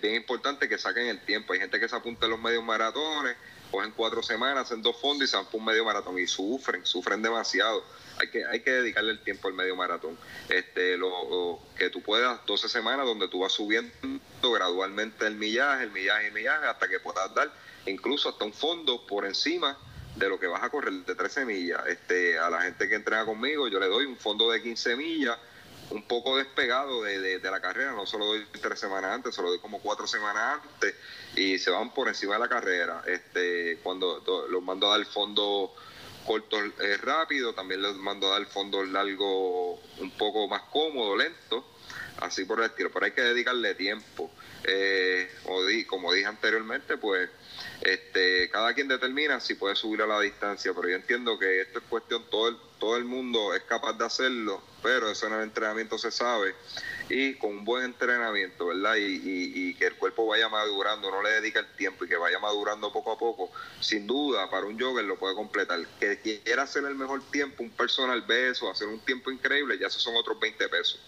bien 0.01 0.15
importante 0.15 0.69
que 0.69 0.79
saquen 0.79 1.07
el 1.07 1.25
tiempo. 1.25 1.53
Hay 1.53 1.61
gente 1.61 1.81
que 1.81 1.89
se 1.89 1.97
apunta 1.97 2.27
en 2.27 2.33
los 2.33 2.41
medios 2.41 2.63
maratones 2.65 3.37
cogen 3.73 3.93
cuatro 3.97 4.23
semanas, 4.23 4.67
hacen 4.67 4.83
dos 4.83 5.01
fondos 5.01 5.27
y 5.27 5.31
se 5.31 5.37
van 5.37 5.47
por 5.47 5.59
un 5.59 5.65
medio 5.65 5.85
maratón 5.85 6.19
y 6.19 6.27
sufren, 6.27 6.85
sufren 6.85 7.23
demasiado. 7.23 7.83
Hay 8.19 8.29
que, 8.31 8.45
hay 8.45 8.61
que 8.61 8.71
dedicarle 8.71 9.13
el 9.13 9.23
tiempo 9.23 9.49
al 9.49 9.55
medio 9.55 9.75
maratón. 9.77 10.17
Este, 10.49 10.97
lo, 10.97 11.61
que 11.77 11.91
tú 11.91 12.03
puedas 12.03 12.45
12 12.47 12.69
semanas 12.69 13.07
donde 13.07 13.29
tú 13.29 13.41
vas 13.41 13.53
subiendo 13.53 13.93
gradualmente 14.43 15.27
el 15.27 15.37
millaje, 15.37 15.85
el 15.85 15.91
millaje, 15.91 16.29
el 16.29 16.33
millaje, 16.33 16.67
hasta 16.67 16.89
que 16.89 17.01
puedas 17.01 17.35
dar 17.35 17.53
incluso 17.87 18.29
hasta 18.29 18.45
un 18.45 18.53
fondo 18.53 19.07
por 19.07 19.27
encima 19.27 19.77
de 20.17 20.29
lo 20.29 20.39
que 20.39 20.47
vas 20.47 20.63
a 20.63 20.71
correr 20.71 20.93
de 20.93 21.15
13 21.15 21.45
millas. 21.45 21.87
Este, 21.87 22.39
a 22.39 22.51
la 22.51 22.63
gente 22.63 22.89
que 22.89 22.95
entrena 22.95 23.25
conmigo, 23.25 23.69
yo 23.69 23.81
le 23.81 23.87
doy 23.87 24.07
un 24.07 24.17
fondo 24.17 24.51
de 24.51 24.63
15 24.63 24.97
millas 24.97 25.39
un 25.91 26.03
poco 26.03 26.39
despegado 26.39 27.03
de, 27.03 27.39
de, 27.39 27.51
la 27.51 27.61
carrera, 27.61 27.93
no 27.93 28.07
solo 28.07 28.27
doy 28.27 28.47
tres 28.61 28.81
semanas 28.81 29.13
antes, 29.13 29.35
solo 29.35 29.51
doy 29.51 29.59
como 29.59 29.81
cuatro 29.81 30.07
semanas 30.07 30.61
antes 30.63 30.95
y 31.37 31.59
se 31.59 31.71
van 31.71 31.93
por 31.93 32.09
encima 32.09 32.35
de 32.35 32.41
la 32.41 32.49
carrera. 32.49 33.03
Este, 33.07 33.79
cuando 33.83 34.23
los 34.49 34.63
mando 34.63 34.91
a 34.91 34.97
dar 34.97 35.07
fondo 35.07 35.75
corto 36.27 36.57
eh, 36.59 36.97
rápido, 36.99 37.55
también 37.55 37.83
los 37.83 37.97
mando 37.97 38.29
a 38.33 38.39
dar 38.39 38.47
fondo 38.47 38.85
largo 38.85 39.75
un 39.99 40.11
poco 40.17 40.49
más 40.49 40.63
cómodo, 40.73 41.17
lento, 41.17 41.65
así 42.21 42.45
por 42.45 42.61
el 42.61 42.67
estilo, 42.67 42.91
pero 42.93 43.07
hay 43.07 43.13
que 43.13 43.23
dedicarle 43.23 43.75
tiempo. 43.75 44.31
Eh, 44.65 45.29
como 45.87 46.13
dije 46.13 46.27
anteriormente, 46.27 46.97
pues 46.97 47.29
este, 47.83 48.49
cada 48.51 48.75
quien 48.75 48.89
determina 48.89 49.41
si 49.41 49.55
puede 49.55 49.75
subir 49.75 50.03
a 50.03 50.07
la 50.07 50.21
distancia, 50.21 50.73
pero 50.75 50.89
yo 50.89 50.97
entiendo 50.97 51.39
que 51.39 51.61
esto 51.61 51.81
es 51.81 51.85
cuestión, 51.87 52.25
todo 52.31 52.49
el, 52.49 52.57
todo 52.79 52.97
el 52.97 53.05
mundo 53.05 53.55
es 53.55 53.63
capaz 53.63 53.95
de 53.95 54.05
hacerlo, 54.05 54.63
pero 54.83 55.11
eso 55.11 55.27
en 55.27 55.35
el 55.35 55.43
entrenamiento 55.43 55.99
se 55.99 56.11
sabe 56.11 56.55
y 57.09 57.35
con 57.35 57.51
un 57.51 57.65
buen 57.65 57.85
entrenamiento, 57.85 58.69
¿verdad? 58.69 58.95
Y, 58.99 59.75
que 59.75 59.87
el 59.87 59.92
cuerpo 60.13 60.27
vaya 60.27 60.49
madurando, 60.49 61.11
no 61.11 61.23
le 61.23 61.31
dedica 61.31 61.61
el 61.61 61.67
tiempo 61.75 62.05
y 62.05 62.09
que 62.09 62.17
vaya 62.17 62.39
madurando 62.39 62.93
poco 62.93 63.13
a 63.13 63.19
poco, 63.19 63.51
sin 63.81 64.07
duda 64.07 64.49
para 64.51 64.67
un 64.67 64.79
jogger 64.79 65.05
lo 65.05 65.19
puede 65.19 65.35
completar. 65.35 65.81
Que 65.99 66.21
quiera 66.21 66.63
hacer 66.63 66.85
el 66.85 66.95
mejor 66.95 67.23
tiempo, 67.31 67.63
un 67.63 67.71
personal 67.71 68.21
beso, 68.23 68.71
hacer 68.71 68.89
un 68.89 69.01
tiempo 69.01 69.31
increíble, 69.31 69.79
ya 69.79 69.87
esos 69.87 70.03
son 70.03 70.15
otros 70.17 70.39
20 70.39 70.69
pesos. 70.69 71.01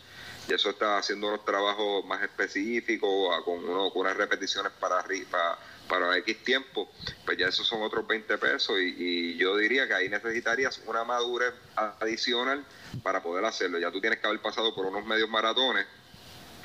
y 0.48 0.52
eso 0.52 0.70
está 0.70 0.98
haciendo 0.98 1.28
unos 1.28 1.44
trabajos 1.44 2.04
más 2.04 2.22
específicos, 2.22 3.42
con, 3.44 3.64
uno, 3.68 3.90
con 3.90 4.02
unas 4.02 4.16
repeticiones 4.16 4.72
para, 4.72 5.02
para, 5.30 5.58
para 5.88 6.16
X 6.18 6.44
tiempo, 6.44 6.90
pues 7.24 7.38
ya 7.38 7.48
esos 7.48 7.66
son 7.66 7.82
otros 7.82 8.06
20 8.06 8.38
pesos 8.38 8.78
y, 8.78 9.36
yo 9.36 9.56
diría 9.56 9.86
que 9.86 9.94
ahí 9.94 10.08
necesitarías 10.08 10.80
una 10.86 11.04
madurez 11.04 11.52
adicional 11.76 12.64
para 13.02 13.22
poder 13.22 13.44
hacerlo. 13.44 13.78
Ya 13.78 13.90
tú 13.90 14.00
tienes 14.00 14.18
que 14.20 14.26
haber 14.26 14.40
pasado 14.40 14.74
por 14.74 14.86
unos 14.86 15.04
medios 15.04 15.28
maratones, 15.28 15.86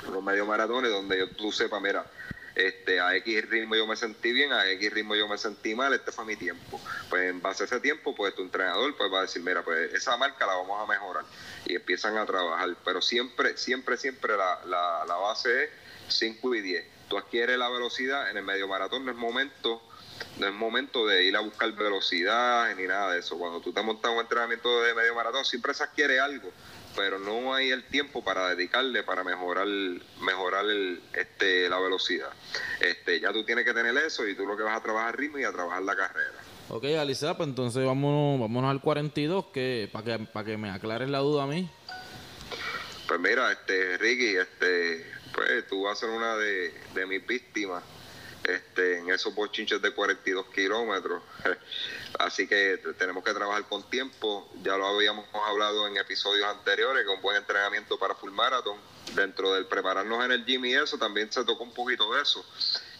unos 0.07 0.23
medios 0.23 0.47
maratones 0.47 0.91
donde 0.91 1.27
tú 1.27 1.51
sepas, 1.51 1.81
mira, 1.81 2.05
este, 2.55 2.99
a 2.99 3.15
X 3.15 3.49
ritmo 3.49 3.75
yo 3.75 3.87
me 3.87 3.95
sentí 3.95 4.31
bien, 4.31 4.51
a 4.51 4.69
X 4.71 4.91
ritmo 4.93 5.15
yo 5.15 5.27
me 5.27 5.37
sentí 5.37 5.75
mal, 5.75 5.93
este 5.93 6.11
fue 6.11 6.25
mi 6.25 6.35
tiempo. 6.35 6.79
Pues 7.09 7.29
en 7.29 7.41
base 7.41 7.63
a 7.63 7.65
ese 7.65 7.79
tiempo, 7.79 8.15
pues 8.15 8.35
tu 8.35 8.41
entrenador 8.41 8.95
pues 8.97 9.11
va 9.11 9.19
a 9.19 9.21
decir, 9.23 9.41
mira, 9.41 9.63
pues 9.63 9.93
esa 9.93 10.17
marca 10.17 10.45
la 10.45 10.55
vamos 10.55 10.81
a 10.81 10.91
mejorar 10.91 11.25
y 11.65 11.75
empiezan 11.75 12.17
a 12.17 12.25
trabajar. 12.25 12.75
Pero 12.83 13.01
siempre, 13.01 13.57
siempre, 13.57 13.97
siempre 13.97 14.35
la, 14.37 14.59
la, 14.65 15.05
la 15.07 15.15
base 15.15 15.65
es 15.65 15.69
5 16.07 16.55
y 16.55 16.61
10. 16.61 16.85
Tú 17.09 17.17
adquieres 17.17 17.57
la 17.57 17.69
velocidad 17.69 18.29
en 18.29 18.37
el 18.37 18.43
medio 18.43 18.67
maratón, 18.67 19.05
no 19.05 19.11
es 19.11 19.17
momento 19.17 19.81
no 20.37 20.47
es 20.47 20.53
momento 20.53 21.05
de 21.05 21.25
ir 21.25 21.35
a 21.35 21.41
buscar 21.41 21.71
velocidad 21.73 22.75
ni 22.75 22.87
nada 22.87 23.13
de 23.13 23.19
eso. 23.19 23.37
Cuando 23.37 23.59
tú 23.61 23.73
te 23.73 23.81
montas 23.81 24.11
un 24.11 24.19
entrenamiento 24.19 24.81
de 24.81 24.93
medio 24.93 25.15
maratón, 25.15 25.45
siempre 25.45 25.73
se 25.73 25.83
adquiere 25.83 26.19
algo 26.19 26.51
pero 26.95 27.19
no 27.19 27.53
hay 27.53 27.69
el 27.69 27.83
tiempo 27.85 28.23
para 28.23 28.49
dedicarle 28.49 29.03
para 29.03 29.23
mejorar 29.23 29.67
mejorar 30.21 30.65
el, 30.65 31.01
este 31.13 31.69
la 31.69 31.79
velocidad. 31.79 32.29
Este, 32.79 33.19
ya 33.19 33.31
tú 33.31 33.43
tienes 33.43 33.65
que 33.65 33.73
tener 33.73 33.95
eso 33.97 34.27
y 34.27 34.35
tú 34.35 34.45
lo 34.45 34.57
que 34.57 34.63
vas 34.63 34.77
a 34.77 34.83
trabajar 34.83 35.17
ritmo 35.17 35.39
y 35.39 35.43
a 35.43 35.51
trabajar 35.51 35.81
la 35.83 35.95
carrera. 35.95 36.33
Ok, 36.69 36.85
Alicia, 36.99 37.35
pues 37.35 37.49
entonces 37.49 37.85
vámonos, 37.85 38.39
vámonos 38.39 38.69
al 38.69 38.81
42 38.81 39.47
que 39.47 39.89
para 39.91 40.05
que 40.05 40.25
para 40.25 40.45
que 40.45 40.57
me 40.57 40.69
aclares 40.69 41.09
la 41.09 41.19
duda 41.19 41.43
a 41.43 41.47
mí. 41.47 41.69
Pues 43.07 43.19
mira, 43.19 43.51
este 43.51 43.97
Ricky, 43.97 44.35
este 44.35 45.05
pues 45.33 45.67
tú 45.67 45.83
vas 45.83 45.97
a 45.97 46.01
ser 46.01 46.09
una 46.09 46.35
de, 46.35 46.73
de 46.93 47.05
mis 47.05 47.25
víctimas 47.25 47.83
este, 48.55 48.99
en 48.99 49.09
esos 49.09 49.33
bochinches 49.33 49.81
de 49.81 49.91
42 49.91 50.47
kilómetros. 50.47 51.21
Así 52.19 52.47
que 52.47 52.77
tenemos 52.97 53.23
que 53.23 53.33
trabajar 53.33 53.63
con 53.67 53.89
tiempo. 53.89 54.49
Ya 54.63 54.77
lo 54.77 54.87
habíamos 54.87 55.25
hablado 55.47 55.87
en 55.87 55.97
episodios 55.97 56.47
anteriores, 56.47 57.05
con 57.05 57.21
buen 57.21 57.37
entrenamiento 57.37 57.97
para 57.97 58.15
full 58.15 58.31
marathon. 58.31 58.77
Dentro 59.15 59.53
del 59.53 59.65
prepararnos 59.65 60.23
en 60.23 60.31
el 60.31 60.45
gym 60.45 60.65
y 60.65 60.75
eso, 60.75 60.97
también 60.97 61.31
se 61.31 61.43
tocó 61.43 61.63
un 61.63 61.73
poquito 61.73 62.13
de 62.13 62.21
eso, 62.21 62.45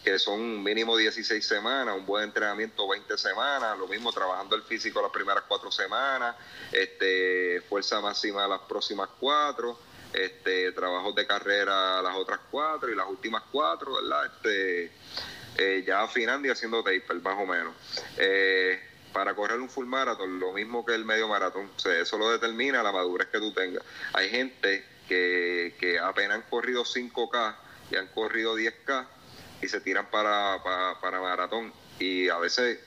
que 0.02 0.18
son 0.18 0.60
mínimo 0.60 0.96
16 0.96 1.46
semanas, 1.46 1.94
un 1.96 2.04
buen 2.04 2.24
entrenamiento 2.24 2.88
20 2.88 3.16
semanas, 3.16 3.78
lo 3.78 3.86
mismo 3.86 4.12
trabajando 4.12 4.56
el 4.56 4.62
físico 4.62 5.00
las 5.00 5.12
primeras 5.12 5.44
cuatro 5.46 5.70
semanas, 5.70 6.34
este, 6.72 7.62
fuerza 7.68 8.00
máxima 8.00 8.48
las 8.48 8.62
próximas 8.62 9.08
cuatro 9.20 9.78
este, 10.12 10.72
trabajos 10.72 11.14
de 11.14 11.26
carrera 11.26 12.02
las 12.02 12.16
otras 12.16 12.40
cuatro 12.50 12.90
y 12.90 12.96
las 12.96 13.08
últimas 13.08 13.42
cuatro, 13.50 13.94
¿verdad? 13.94 14.26
Este, 14.26 14.92
eh, 15.56 15.84
ya 15.86 16.02
afinando 16.02 16.48
y 16.48 16.50
haciendo 16.50 16.82
taper, 16.82 17.20
más 17.22 17.38
o 17.38 17.46
menos. 17.46 17.74
Eh, 18.16 18.80
para 19.12 19.34
correr 19.34 19.58
un 19.60 19.68
full 19.68 19.86
marathon, 19.86 20.38
lo 20.38 20.52
mismo 20.52 20.84
que 20.84 20.94
el 20.94 21.04
medio 21.04 21.28
maratón, 21.28 21.68
eso 21.84 22.18
lo 22.18 22.30
determina 22.30 22.82
la 22.82 22.92
madurez 22.92 23.28
que 23.28 23.38
tú 23.38 23.52
tengas. 23.52 23.82
Hay 24.12 24.28
gente 24.28 24.84
que, 25.08 25.74
que 25.80 25.98
apenas 25.98 26.36
han 26.36 26.42
corrido 26.42 26.84
5K 26.84 27.56
y 27.90 27.96
han 27.96 28.06
corrido 28.08 28.56
10K 28.56 29.06
y 29.62 29.68
se 29.68 29.80
tiran 29.80 30.08
para, 30.10 30.62
para, 30.62 31.00
para 31.00 31.20
maratón 31.20 31.72
y 31.98 32.28
a 32.28 32.38
veces 32.38 32.78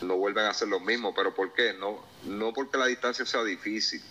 no 0.00 0.16
vuelven 0.16 0.44
a 0.44 0.50
hacer 0.50 0.68
lo 0.68 0.80
mismo, 0.80 1.14
pero 1.14 1.34
¿por 1.34 1.52
qué? 1.52 1.74
No, 1.74 2.04
no 2.24 2.52
porque 2.52 2.78
la 2.78 2.86
distancia 2.86 3.24
sea 3.26 3.44
difícil, 3.44 4.02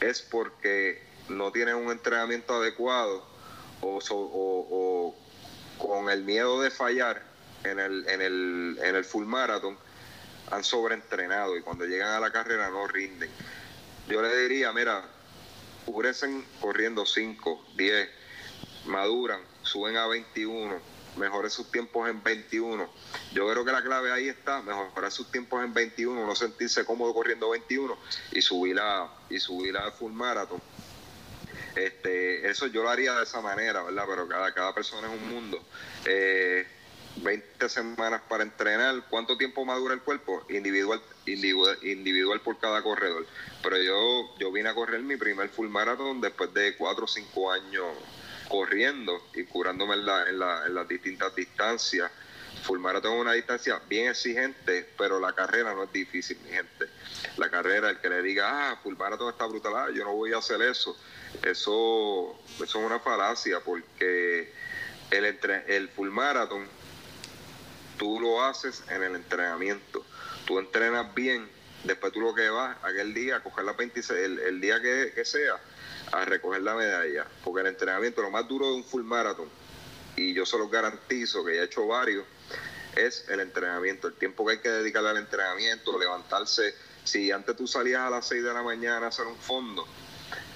es 0.00 0.22
porque 0.22 1.02
no 1.28 1.50
tienen 1.52 1.74
un 1.74 1.90
entrenamiento 1.90 2.54
adecuado 2.54 3.26
o, 3.80 3.98
o, 4.10 5.16
con 5.78 6.10
el 6.10 6.24
miedo 6.24 6.60
de 6.60 6.70
fallar 6.70 7.22
en 7.64 7.78
el, 7.78 8.08
en 8.08 8.20
el, 8.20 8.78
en 8.82 8.96
el 8.96 9.04
full 9.04 9.24
marathon 9.24 9.76
han 10.50 10.64
sobreentrenado 10.64 11.56
y 11.56 11.62
cuando 11.62 11.84
llegan 11.84 12.10
a 12.10 12.20
la 12.20 12.30
carrera 12.30 12.70
no 12.70 12.86
rinden. 12.86 13.30
Yo 14.08 14.22
le 14.22 14.34
diría, 14.36 14.72
mira, 14.72 15.02
cubrecen 15.84 16.44
corriendo 16.60 17.04
5, 17.04 17.66
10, 17.76 18.08
maduran, 18.86 19.40
suben 19.62 19.96
a 19.96 20.06
21, 20.06 20.80
mejoren 21.16 21.50
sus 21.50 21.70
tiempos 21.70 22.08
en 22.08 22.22
21. 22.22 22.88
Yo 23.32 23.50
creo 23.50 23.64
que 23.64 23.72
la 23.72 23.82
clave 23.82 24.10
ahí 24.10 24.28
está, 24.28 24.62
mejorar 24.62 25.12
sus 25.12 25.30
tiempos 25.30 25.62
en 25.62 25.74
21, 25.74 26.26
no 26.26 26.34
sentirse 26.34 26.84
cómodo 26.84 27.12
corriendo 27.12 27.50
21 27.50 27.98
y 28.32 28.40
subir 28.40 28.78
a, 28.80 29.10
y 29.28 29.38
subir 29.38 29.76
a 29.76 29.90
full 29.90 30.12
marathon 30.12 30.62
este, 31.78 32.48
eso 32.48 32.66
yo 32.66 32.82
lo 32.82 32.90
haría 32.90 33.14
de 33.14 33.22
esa 33.22 33.40
manera, 33.40 33.82
¿verdad? 33.82 34.04
Pero 34.08 34.28
cada, 34.28 34.52
cada 34.52 34.74
persona 34.74 35.08
es 35.08 35.20
un 35.20 35.28
mundo. 35.28 35.62
Eh, 36.04 36.66
20 37.22 37.68
semanas 37.68 38.22
para 38.28 38.42
entrenar, 38.42 39.04
¿cuánto 39.08 39.36
tiempo 39.36 39.64
madura 39.64 39.94
el 39.94 40.00
cuerpo? 40.00 40.44
Individual, 40.48 41.00
individual, 41.26 41.78
individual 41.82 42.40
por 42.40 42.58
cada 42.58 42.82
corredor. 42.82 43.26
Pero 43.62 43.76
yo, 43.82 44.38
yo 44.38 44.52
vine 44.52 44.68
a 44.68 44.74
correr 44.74 45.02
mi 45.02 45.16
primer 45.16 45.48
full 45.48 45.68
marathon 45.68 46.20
después 46.20 46.52
de 46.54 46.76
4 46.76 47.04
o 47.04 47.08
5 47.08 47.52
años 47.52 47.86
corriendo 48.48 49.28
y 49.34 49.44
curándome 49.44 49.94
en, 49.94 50.06
la, 50.06 50.28
en, 50.28 50.38
la, 50.38 50.66
en 50.66 50.74
las 50.74 50.88
distintas 50.88 51.34
distancias. 51.34 52.10
Full 52.64 52.78
marathon 52.78 53.14
es 53.14 53.20
una 53.20 53.32
distancia 53.34 53.80
bien 53.88 54.08
exigente, 54.08 54.88
pero 54.96 55.20
la 55.20 55.32
carrera 55.32 55.74
no 55.74 55.84
es 55.84 55.92
difícil, 55.92 56.38
mi 56.44 56.50
gente. 56.50 56.86
La 57.36 57.50
carrera, 57.50 57.90
el 57.90 57.98
que 58.00 58.08
le 58.08 58.22
diga, 58.22 58.70
ah, 58.70 58.80
full 58.82 58.96
marathon 58.96 59.30
está 59.30 59.46
brutal, 59.46 59.74
ah, 59.76 59.88
yo 59.94 60.04
no 60.04 60.14
voy 60.14 60.32
a 60.32 60.38
hacer 60.38 60.60
eso 60.62 60.96
eso, 61.42 62.38
eso 62.54 62.64
es 62.64 62.74
una 62.74 62.98
falacia 63.00 63.60
porque 63.60 64.52
el, 65.10 65.38
el 65.66 65.88
full 65.90 66.10
marathon 66.10 66.66
tú 67.98 68.20
lo 68.20 68.42
haces 68.42 68.82
en 68.88 69.02
el 69.02 69.16
entrenamiento. 69.16 70.04
Tú 70.46 70.58
entrenas 70.58 71.14
bien, 71.14 71.46
después 71.84 72.12
tú 72.12 72.20
lo 72.20 72.34
que 72.34 72.48
vas 72.48 72.76
aquel 72.82 73.12
día 73.12 73.36
a 73.36 73.42
coger 73.42 73.64
la 73.64 73.72
26, 73.72 74.40
el, 74.46 74.60
día 74.60 74.80
que, 74.80 75.24
sea, 75.24 75.60
a 76.12 76.24
recoger 76.24 76.62
la 76.62 76.74
medalla. 76.74 77.26
Porque 77.44 77.60
el 77.60 77.66
entrenamiento, 77.66 78.22
lo 78.22 78.30
más 78.30 78.48
duro 78.48 78.68
de 78.68 78.74
un 78.74 78.84
full 78.84 79.02
marathon, 79.02 79.48
y 80.16 80.32
yo 80.32 80.46
se 80.46 80.56
lo 80.56 80.68
garantizo 80.68 81.44
que 81.44 81.56
ya 81.56 81.62
he 81.62 81.64
hecho 81.64 81.86
varios, 81.86 82.24
es 82.96 83.28
el 83.28 83.40
entrenamiento, 83.40 84.08
el 84.08 84.14
tiempo 84.14 84.46
que 84.46 84.52
hay 84.52 84.58
que 84.58 84.70
dedicarle 84.70 85.10
al 85.10 85.18
entrenamiento, 85.18 85.98
levantarse. 85.98 86.74
Si 87.04 87.30
antes 87.30 87.56
tú 87.56 87.66
salías 87.66 88.00
a 88.00 88.10
las 88.10 88.26
6 88.26 88.42
de 88.42 88.52
la 88.52 88.62
mañana 88.62 89.06
a 89.06 89.08
hacer 89.08 89.26
un 89.26 89.36
fondo, 89.36 89.86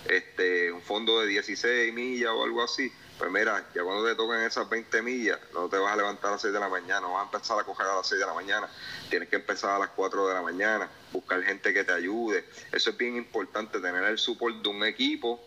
este, 0.08 0.72
un 0.72 0.82
fondo 0.82 1.20
de 1.20 1.28
16 1.28 1.92
millas 1.92 2.30
o 2.30 2.44
algo 2.44 2.62
así, 2.62 2.92
pues 3.22 3.30
mira, 3.30 3.64
ya 3.72 3.84
cuando 3.84 4.04
te 4.04 4.16
tocan 4.16 4.42
esas 4.42 4.68
20 4.68 5.00
millas, 5.00 5.38
no 5.54 5.68
te 5.68 5.78
vas 5.78 5.92
a 5.92 5.96
levantar 5.96 6.30
a 6.30 6.32
las 6.32 6.40
6 6.40 6.52
de 6.52 6.58
la 6.58 6.68
mañana, 6.68 7.02
no 7.02 7.12
vas 7.12 7.22
a 7.22 7.24
empezar 7.26 7.56
a 7.56 7.62
coger 7.62 7.86
a 7.86 7.94
las 7.94 8.08
6 8.08 8.18
de 8.18 8.26
la 8.26 8.34
mañana, 8.34 8.68
tienes 9.08 9.28
que 9.28 9.36
empezar 9.36 9.70
a 9.70 9.78
las 9.78 9.90
4 9.90 10.26
de 10.26 10.34
la 10.34 10.42
mañana, 10.42 10.90
buscar 11.12 11.40
gente 11.44 11.72
que 11.72 11.84
te 11.84 11.92
ayude. 11.92 12.44
Eso 12.72 12.90
es 12.90 12.96
bien 12.96 13.14
importante, 13.16 13.78
tener 13.78 14.02
el 14.02 14.18
support 14.18 14.56
de 14.56 14.68
un 14.68 14.84
equipo, 14.84 15.40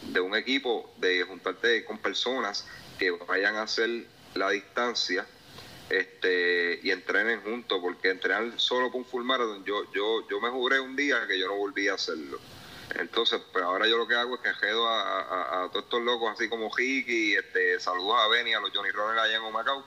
de 0.00 0.20
un 0.20 0.34
equipo, 0.34 0.90
de 0.96 1.22
juntarte 1.24 1.84
con 1.84 1.98
personas 1.98 2.66
que 2.98 3.10
vayan 3.10 3.56
a 3.56 3.64
hacer 3.64 4.06
la 4.32 4.48
distancia 4.48 5.26
este 5.90 6.80
y 6.82 6.92
entrenen 6.92 7.42
juntos, 7.42 7.78
porque 7.82 8.08
entrenar 8.08 8.54
solo 8.56 8.90
con 8.90 9.04
full 9.04 9.22
marathon, 9.22 9.62
yo, 9.66 9.92
yo, 9.92 10.26
yo 10.30 10.40
me 10.40 10.48
juré 10.48 10.80
un 10.80 10.96
día 10.96 11.26
que 11.28 11.38
yo 11.38 11.46
no 11.46 11.56
volví 11.56 11.88
a 11.88 11.94
hacerlo 11.94 12.40
entonces, 12.98 13.40
pues 13.52 13.64
ahora 13.64 13.86
yo 13.86 13.96
lo 13.96 14.06
que 14.06 14.14
hago 14.14 14.34
es 14.36 14.40
que 14.40 14.50
quedo 14.60 14.86
a, 14.88 15.68
todos 15.72 15.84
estos 15.84 16.02
locos, 16.02 16.32
así 16.32 16.48
como 16.48 16.70
Hiki, 16.76 17.34
este, 17.34 17.80
saludos 17.80 18.16
a 18.20 18.28
Benny, 18.28 18.54
a 18.54 18.60
los 18.60 18.70
Johnny 18.74 18.90
Runner 18.90 19.18
allá 19.18 19.36
en 19.36 19.42
Omacao. 19.42 19.84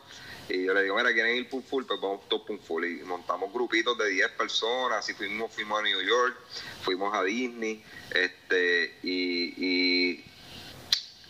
Y 0.47 0.65
yo 0.65 0.73
le 0.73 0.83
digo, 0.83 0.95
mira, 0.95 1.11
¿quieren 1.13 1.37
ir 1.37 1.47
full? 1.47 1.85
Pues 1.85 1.99
vamos 1.99 2.27
todos 2.29 2.43
full. 2.61 2.85
Y 2.85 3.03
montamos 3.03 3.51
grupitos 3.51 3.97
de 3.97 4.09
10 4.09 4.31
personas, 4.31 4.99
así 4.99 5.13
fuimos, 5.13 5.51
fuimos 5.53 5.79
a 5.79 5.83
New 5.83 6.01
York, 6.01 6.37
fuimos 6.83 7.13
a 7.15 7.23
Disney, 7.23 7.83
este, 8.11 8.97
y, 9.01 9.53
y 9.57 10.25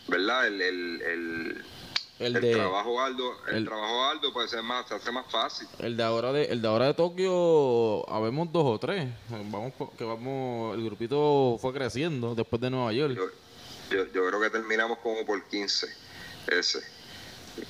¿verdad? 0.08 0.46
el 0.46 0.60
el, 0.60 1.64
trabajo 2.18 3.00
alto, 3.00 3.36
el, 3.48 3.64
trabajo 3.64 4.04
alto 4.04 4.32
puede 4.32 4.48
ser 4.48 4.62
más, 4.62 4.88
se 4.88 4.94
hace 4.94 5.12
más 5.12 5.26
fácil. 5.30 5.68
El 5.78 5.96
de 5.96 6.02
ahora 6.02 6.32
de, 6.32 6.46
el 6.46 6.62
de 6.62 6.68
ahora 6.68 6.86
de 6.86 6.94
Tokio, 6.94 8.08
habemos 8.10 8.50
dos 8.52 8.64
o 8.64 8.78
tres. 8.78 9.08
Vamos, 9.28 9.72
que 9.98 10.04
vamos, 10.04 10.74
el 10.76 10.84
grupito 10.84 11.58
fue 11.60 11.72
creciendo 11.72 12.34
después 12.34 12.60
de 12.62 12.70
Nueva 12.70 12.92
York. 12.92 13.14
Yo, 13.90 14.04
yo, 14.12 14.26
creo 14.26 14.40
que 14.40 14.50
terminamos 14.50 14.98
como 14.98 15.24
por 15.26 15.42
15, 15.44 15.86
ese. 16.48 16.80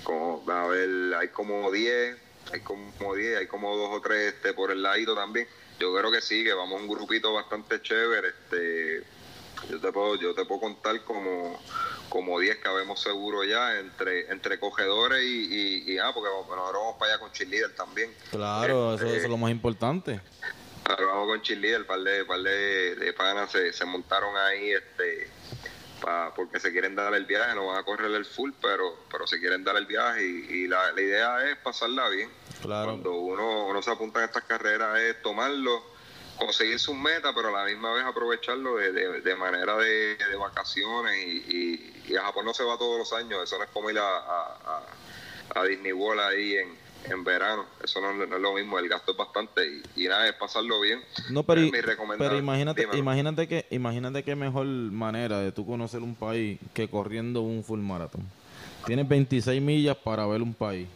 Como, 0.02 0.42
a 0.50 0.66
ver, 0.68 1.14
hay 1.14 1.28
como 1.28 1.70
10, 1.70 2.16
hay 2.52 2.60
como 2.60 3.14
10, 3.14 3.38
hay 3.38 3.46
como 3.46 3.76
dos 3.76 3.90
o 3.92 4.00
tres 4.00 4.34
este, 4.34 4.52
por 4.52 4.70
el 4.70 4.82
lado 4.82 5.14
también. 5.14 5.46
Yo 5.78 5.94
creo 5.94 6.10
que 6.10 6.22
sí, 6.22 6.42
que 6.42 6.54
vamos 6.54 6.80
un 6.80 6.88
grupito 6.88 7.32
bastante 7.32 7.82
chévere. 7.82 8.28
Este, 8.28 9.15
yo 9.68 9.80
te 9.80 9.92
puedo, 9.92 10.16
yo 10.16 10.34
te 10.34 10.44
puedo 10.44 10.60
contar 10.60 11.02
como 11.04 11.60
como 12.08 12.38
10 12.38 12.58
cabemos 12.58 13.00
seguro 13.00 13.42
ya 13.44 13.78
entre 13.78 14.30
entre 14.30 14.60
cogedores 14.60 15.22
y, 15.24 15.92
y, 15.92 15.98
ah, 15.98 16.12
porque 16.14 16.30
nosotros 16.30 16.72
vamos 16.72 16.96
para 16.98 17.12
allá 17.12 17.20
con 17.20 17.32
cheerleader 17.32 17.74
también. 17.74 18.14
Claro, 18.30 18.94
eso, 18.94 19.06
es 19.06 19.28
lo 19.28 19.36
más 19.36 19.50
importante. 19.50 20.20
Ahora 20.84 21.06
vamos 21.06 21.26
con 21.26 21.42
cheerleader, 21.42 21.84
par 21.84 22.00
de, 22.00 22.24
par 22.24 22.40
de, 22.40 22.94
de 22.94 23.12
panas 23.12 23.50
se, 23.50 23.72
se 23.72 23.84
montaron 23.84 24.36
ahí 24.36 24.70
este 24.70 25.28
pa- 26.00 26.32
porque 26.34 26.60
se 26.60 26.70
quieren 26.70 26.94
dar 26.94 27.12
el 27.14 27.24
viaje, 27.24 27.56
no 27.56 27.66
van 27.66 27.78
a 27.78 27.82
correr 27.82 28.12
el 28.12 28.24
full, 28.24 28.52
pero, 28.62 29.00
pero 29.10 29.26
se 29.26 29.40
quieren 29.40 29.64
dar 29.64 29.76
el 29.76 29.86
viaje 29.86 30.22
y, 30.24 30.46
y 30.62 30.68
la, 30.68 30.92
la 30.92 31.00
idea 31.00 31.50
es 31.50 31.56
pasarla 31.58 32.08
bien. 32.08 32.30
Claro. 32.62 32.90
Cuando 32.90 33.12
uno, 33.14 33.66
uno 33.66 33.82
se 33.82 33.90
apunta 33.90 34.20
en 34.20 34.26
estas 34.26 34.44
carreras 34.44 34.96
es 35.00 35.20
tomarlo, 35.22 35.82
conseguir 36.38 36.78
sus 36.78 36.94
metas, 36.96 37.32
pero 37.34 37.48
a 37.48 37.64
la 37.64 37.70
misma 37.70 37.92
vez 37.92 38.04
aprovecharlo 38.04 38.76
de, 38.76 38.92
de- 38.92 39.20
de 39.20 39.36
manera 39.36 39.76
de, 39.76 40.16
de 40.16 40.36
vacaciones 40.36 41.12
y, 41.26 41.30
y- 41.56 42.02
y 42.12 42.16
a 42.16 42.22
Japón 42.22 42.44
no 42.44 42.54
se 42.54 42.62
va 42.64 42.76
todos 42.78 42.98
los 42.98 43.12
años, 43.12 43.42
eso 43.42 43.58
no 43.58 43.64
es 43.64 43.70
como 43.70 43.90
ir 43.90 43.98
a, 43.98 44.02
a, 45.54 45.62
Disney 45.66 45.92
World 45.92 46.20
ahí 46.20 46.54
en, 46.56 46.68
en 47.10 47.24
verano, 47.24 47.64
eso 47.82 48.00
no, 48.00 48.12
no 48.12 48.36
es 48.36 48.42
lo 48.42 48.52
mismo, 48.54 48.78
el 48.78 48.88
gasto 48.88 49.12
es 49.12 49.16
bastante 49.16 49.66
y, 49.66 50.04
y 50.04 50.08
nada, 50.08 50.28
es 50.28 50.34
pasarlo 50.34 50.80
bien. 50.80 51.00
No, 51.30 51.42
pero, 51.42 51.60
Es 51.62 51.68
i- 51.68 51.72
mi 51.72 51.80
recomendación. 51.80 52.28
pero 52.30 52.38
imagínate, 52.38 52.80
Dímelo. 52.82 52.98
imagínate 52.98 53.48
que, 53.48 53.66
imagínate 53.70 54.22
qué 54.22 54.36
mejor 54.36 54.66
manera 54.66 55.40
de 55.40 55.52
tú 55.52 55.64
conocer 55.66 56.02
un 56.02 56.14
país 56.14 56.58
que 56.74 56.88
corriendo 56.88 57.40
un 57.42 57.64
full 57.64 57.80
maratón. 57.80 58.22
Tienes 58.86 59.08
26 59.08 59.60
millas 59.62 59.96
para 59.96 60.26
ver 60.26 60.42
un 60.42 60.54
país. 60.54 60.86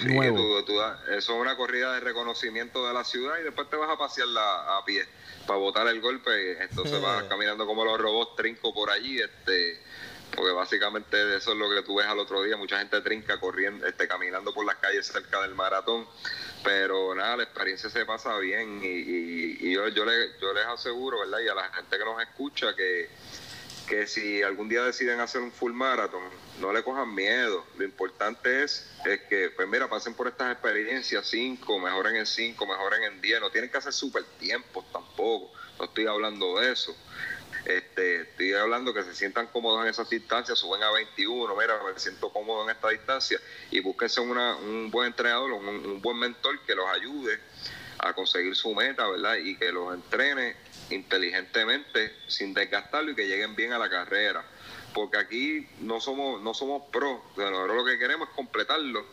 Sí, 0.00 0.08
nuevo. 0.14 0.36
tú- 0.36 0.64
tú 0.64 0.80
eso 0.82 1.16
es 1.16 1.28
una 1.28 1.56
corrida 1.56 1.92
de 1.94 2.00
reconocimiento 2.00 2.86
de 2.86 2.94
la 2.94 3.04
ciudad 3.04 3.38
y 3.40 3.44
después 3.44 3.68
te 3.68 3.76
vas 3.76 3.90
a 3.90 3.96
pasearla 3.98 4.76
a 4.78 4.84
pie 4.84 5.06
para 5.46 5.58
botar 5.58 5.86
el 5.88 6.00
golpe. 6.00 6.62
Entonces 6.62 7.00
vas 7.00 7.24
caminando 7.24 7.66
como 7.66 7.84
los 7.84 7.98
robots 7.98 8.36
trinco 8.36 8.72
por 8.74 8.90
allí, 8.90 9.20
este, 9.20 9.80
porque 10.34 10.52
básicamente 10.52 11.36
eso 11.36 11.52
es 11.52 11.58
lo 11.58 11.68
que 11.68 11.82
tú 11.82 11.96
ves 11.96 12.06
al 12.06 12.18
otro 12.18 12.42
día. 12.42 12.56
Mucha 12.56 12.78
gente 12.78 13.00
trinca 13.00 13.38
corriendo, 13.40 13.86
este, 13.86 14.06
caminando 14.08 14.52
por 14.54 14.64
las 14.64 14.76
calles 14.76 15.06
cerca 15.06 15.40
del 15.42 15.54
maratón. 15.54 16.06
Pero 16.62 17.14
nada, 17.14 17.38
la 17.38 17.42
experiencia 17.44 17.88
se 17.88 18.04
pasa 18.04 18.36
bien 18.38 18.80
y, 18.82 18.86
y- 18.86 19.58
y 19.60 19.74
yo, 19.74 19.88
yo, 19.88 20.04
le- 20.04 20.38
yo 20.40 20.52
les 20.52 20.66
aseguro, 20.66 21.20
¿verdad? 21.20 21.38
Y 21.40 21.48
a 21.48 21.54
la 21.54 21.64
gente 21.70 21.96
que 21.98 22.04
nos 22.04 22.20
escucha 22.22 22.76
que 22.76 23.08
que 23.90 24.06
si 24.06 24.40
algún 24.40 24.68
día 24.68 24.84
deciden 24.84 25.18
hacer 25.18 25.40
un 25.40 25.50
full 25.50 25.72
marathon, 25.72 26.22
no 26.60 26.72
le 26.72 26.84
cojan 26.84 27.12
miedo. 27.12 27.66
Lo 27.76 27.84
importante 27.84 28.62
es, 28.62 28.88
es 29.04 29.22
que, 29.22 29.50
pues 29.50 29.66
mira, 29.66 29.88
pasen 29.88 30.14
por 30.14 30.28
estas 30.28 30.52
experiencias, 30.52 31.26
5, 31.26 31.78
mejoren 31.80 32.14
en 32.14 32.24
5, 32.24 32.66
mejoren 32.66 33.02
en 33.02 33.20
10. 33.20 33.40
No 33.40 33.50
tienen 33.50 33.68
que 33.68 33.78
hacer 33.78 33.92
super 33.92 34.22
tiempos 34.38 34.84
tampoco. 34.92 35.50
No 35.76 35.86
estoy 35.86 36.06
hablando 36.06 36.60
de 36.60 36.70
eso. 36.70 36.96
Este, 37.64 38.20
estoy 38.20 38.52
hablando 38.54 38.94
que 38.94 39.02
se 39.02 39.12
sientan 39.12 39.48
cómodos 39.48 39.82
en 39.82 39.90
esas 39.90 40.08
distancias, 40.08 40.56
suben 40.60 40.82
a 40.84 40.92
21, 40.92 41.54
mira, 41.56 41.80
me 41.82 41.98
siento 41.98 42.32
cómodo 42.32 42.64
en 42.64 42.70
esta 42.70 42.88
distancia 42.90 43.38
y 43.70 43.80
búsquense 43.80 44.20
una, 44.20 44.56
un 44.56 44.90
buen 44.90 45.08
entrenador, 45.08 45.50
un, 45.52 45.66
un 45.68 46.00
buen 46.00 46.16
mentor 46.16 46.60
que 46.60 46.74
los 46.74 46.86
ayude 46.88 47.38
a 47.98 48.14
conseguir 48.14 48.54
su 48.54 48.74
meta, 48.74 49.06
¿verdad? 49.08 49.36
Y 49.36 49.56
que 49.56 49.70
los 49.72 49.92
entrene 49.92 50.56
inteligentemente, 50.90 52.14
sin 52.26 52.54
desgastarlo 52.54 53.12
y 53.12 53.14
que 53.14 53.26
lleguen 53.26 53.56
bien 53.56 53.72
a 53.72 53.78
la 53.78 53.88
carrera. 53.88 54.44
Porque 54.94 55.18
aquí 55.18 55.68
no 55.80 56.00
somos 56.00 56.40
no 56.42 56.52
somos 56.52 56.82
pros, 56.90 57.20
o 57.32 57.34
sea, 57.36 57.50
nosotros 57.50 57.76
lo 57.76 57.84
que 57.84 57.98
queremos 57.98 58.28
es 58.28 58.34
completarlo 58.34 59.04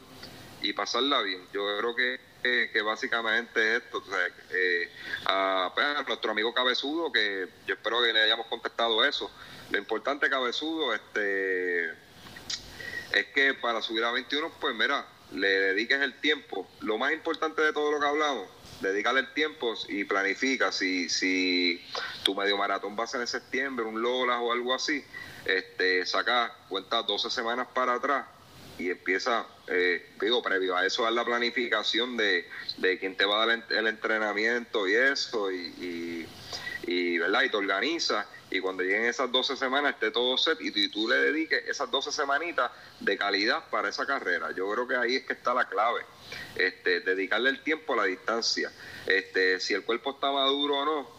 y 0.61 0.73
pasarla 0.73 1.21
bien. 1.21 1.41
Yo 1.53 1.61
creo 1.77 1.95
que, 1.95 2.19
que, 2.41 2.69
que 2.71 2.81
básicamente 2.81 3.75
es 3.75 3.83
esto. 3.83 3.99
o 3.99 4.05
sea, 4.05 4.27
eh, 4.51 4.89
a, 5.25 5.71
pues, 5.73 5.85
a 5.85 6.03
nuestro 6.03 6.31
amigo 6.31 6.53
Cabezudo, 6.53 7.11
que 7.11 7.47
yo 7.67 7.75
espero 7.75 8.01
que 8.01 8.13
le 8.13 8.21
hayamos 8.21 8.47
contestado 8.47 9.03
eso. 9.05 9.31
Lo 9.69 9.77
importante, 9.77 10.29
Cabezudo, 10.29 10.93
este 10.93 11.91
es 13.11 13.25
que 13.33 13.53
para 13.53 13.81
subir 13.81 14.03
a 14.03 14.11
21, 14.11 14.51
pues 14.59 14.75
mira, 14.75 15.05
le 15.31 15.47
dediques 15.47 16.01
el 16.01 16.19
tiempo. 16.19 16.67
Lo 16.81 16.97
más 16.97 17.13
importante 17.13 17.61
de 17.61 17.73
todo 17.73 17.91
lo 17.91 17.99
que 17.99 18.05
hablamos, 18.07 18.47
dedícale 18.79 19.21
el 19.21 19.33
tiempo 19.33 19.73
y 19.89 20.03
planifica. 20.03 20.71
Si, 20.71 21.09
si 21.09 21.81
tu 22.23 22.35
medio 22.35 22.57
maratón 22.57 22.97
va 22.97 23.03
a 23.03 23.07
ser 23.07 23.21
en 23.21 23.27
septiembre, 23.27 23.85
un 23.85 24.01
Lola 24.01 24.39
o 24.39 24.51
algo 24.51 24.73
así, 24.73 25.03
este, 25.45 26.05
saca 26.05 26.53
cuenta 26.69 27.01
12 27.03 27.29
semanas 27.29 27.67
para 27.73 27.95
atrás 27.95 28.25
y 28.77 28.91
empieza, 28.91 29.47
eh, 29.67 30.13
digo, 30.21 30.41
previo 30.41 30.75
a 30.75 30.85
eso, 30.85 31.03
dar 31.03 31.13
la 31.13 31.25
planificación 31.25 32.15
de, 32.15 32.47
de 32.77 32.99
quién 32.99 33.15
te 33.15 33.25
va 33.25 33.41
a 33.41 33.45
dar 33.47 33.63
el, 33.69 33.77
el 33.77 33.87
entrenamiento 33.87 34.87
y 34.87 34.93
eso, 34.93 35.51
y, 35.51 35.55
y, 35.57 36.27
y, 36.85 37.17
¿verdad? 37.17 37.43
y 37.43 37.49
te 37.49 37.57
organiza. 37.57 38.27
Y 38.49 38.59
cuando 38.61 38.83
lleguen 38.83 39.05
esas 39.05 39.31
12 39.31 39.57
semanas 39.57 39.93
esté 39.93 40.11
todo 40.11 40.37
set 40.37 40.59
y 40.61 40.71
tú, 40.71 40.79
y 40.79 40.89
tú 40.89 41.07
le 41.07 41.15
dediques 41.17 41.67
esas 41.67 41.91
12 41.91 42.11
semanitas 42.11 42.71
de 42.99 43.17
calidad 43.17 43.69
para 43.69 43.89
esa 43.89 44.05
carrera. 44.05 44.51
Yo 44.51 44.71
creo 44.71 44.87
que 44.87 44.95
ahí 44.95 45.15
es 45.17 45.25
que 45.25 45.33
está 45.33 45.53
la 45.53 45.67
clave. 45.67 46.01
Este, 46.55 47.01
dedicarle 47.01 47.49
el 47.49 47.61
tiempo 47.61 47.93
a 47.93 47.97
la 47.97 48.03
distancia. 48.05 48.71
Este, 49.05 49.59
si 49.59 49.73
el 49.73 49.83
cuerpo 49.83 50.11
está 50.11 50.31
maduro 50.31 50.77
o 50.77 50.85
no, 50.85 51.17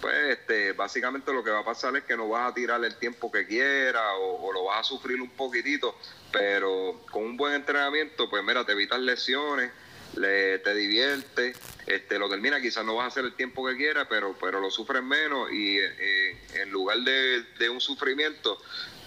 pues 0.00 0.14
este, 0.30 0.72
básicamente 0.72 1.32
lo 1.32 1.44
que 1.44 1.50
va 1.50 1.60
a 1.60 1.64
pasar 1.64 1.94
es 1.96 2.04
que 2.04 2.16
no 2.16 2.28
vas 2.28 2.50
a 2.50 2.54
tirar 2.54 2.82
el 2.82 2.96
tiempo 2.96 3.30
que 3.30 3.46
quieras 3.46 4.12
o, 4.18 4.46
o 4.46 4.52
lo 4.52 4.64
vas 4.64 4.80
a 4.80 4.84
sufrir 4.84 5.20
un 5.20 5.30
poquitito, 5.30 5.94
pero 6.32 7.02
con 7.10 7.24
un 7.24 7.36
buen 7.36 7.52
entrenamiento, 7.54 8.30
pues 8.30 8.42
mira, 8.42 8.64
te 8.64 8.72
evitas 8.72 9.00
lesiones, 9.00 9.70
le, 10.16 10.58
te 10.58 10.74
divierte, 10.74 11.52
este, 11.86 12.18
lo 12.18 12.28
termina, 12.28 12.60
quizás 12.60 12.84
no 12.84 12.96
vas 12.96 13.04
a 13.04 13.08
hacer 13.08 13.24
el 13.24 13.34
tiempo 13.34 13.66
que 13.66 13.76
quieras, 13.76 14.06
pero, 14.08 14.36
pero 14.40 14.60
lo 14.60 14.70
sufres 14.70 15.02
menos 15.02 15.50
y 15.52 15.78
eh, 15.78 16.36
en 16.54 16.70
lugar 16.70 16.98
de, 16.98 17.44
de 17.58 17.68
un 17.68 17.80
sufrimiento, 17.80 18.58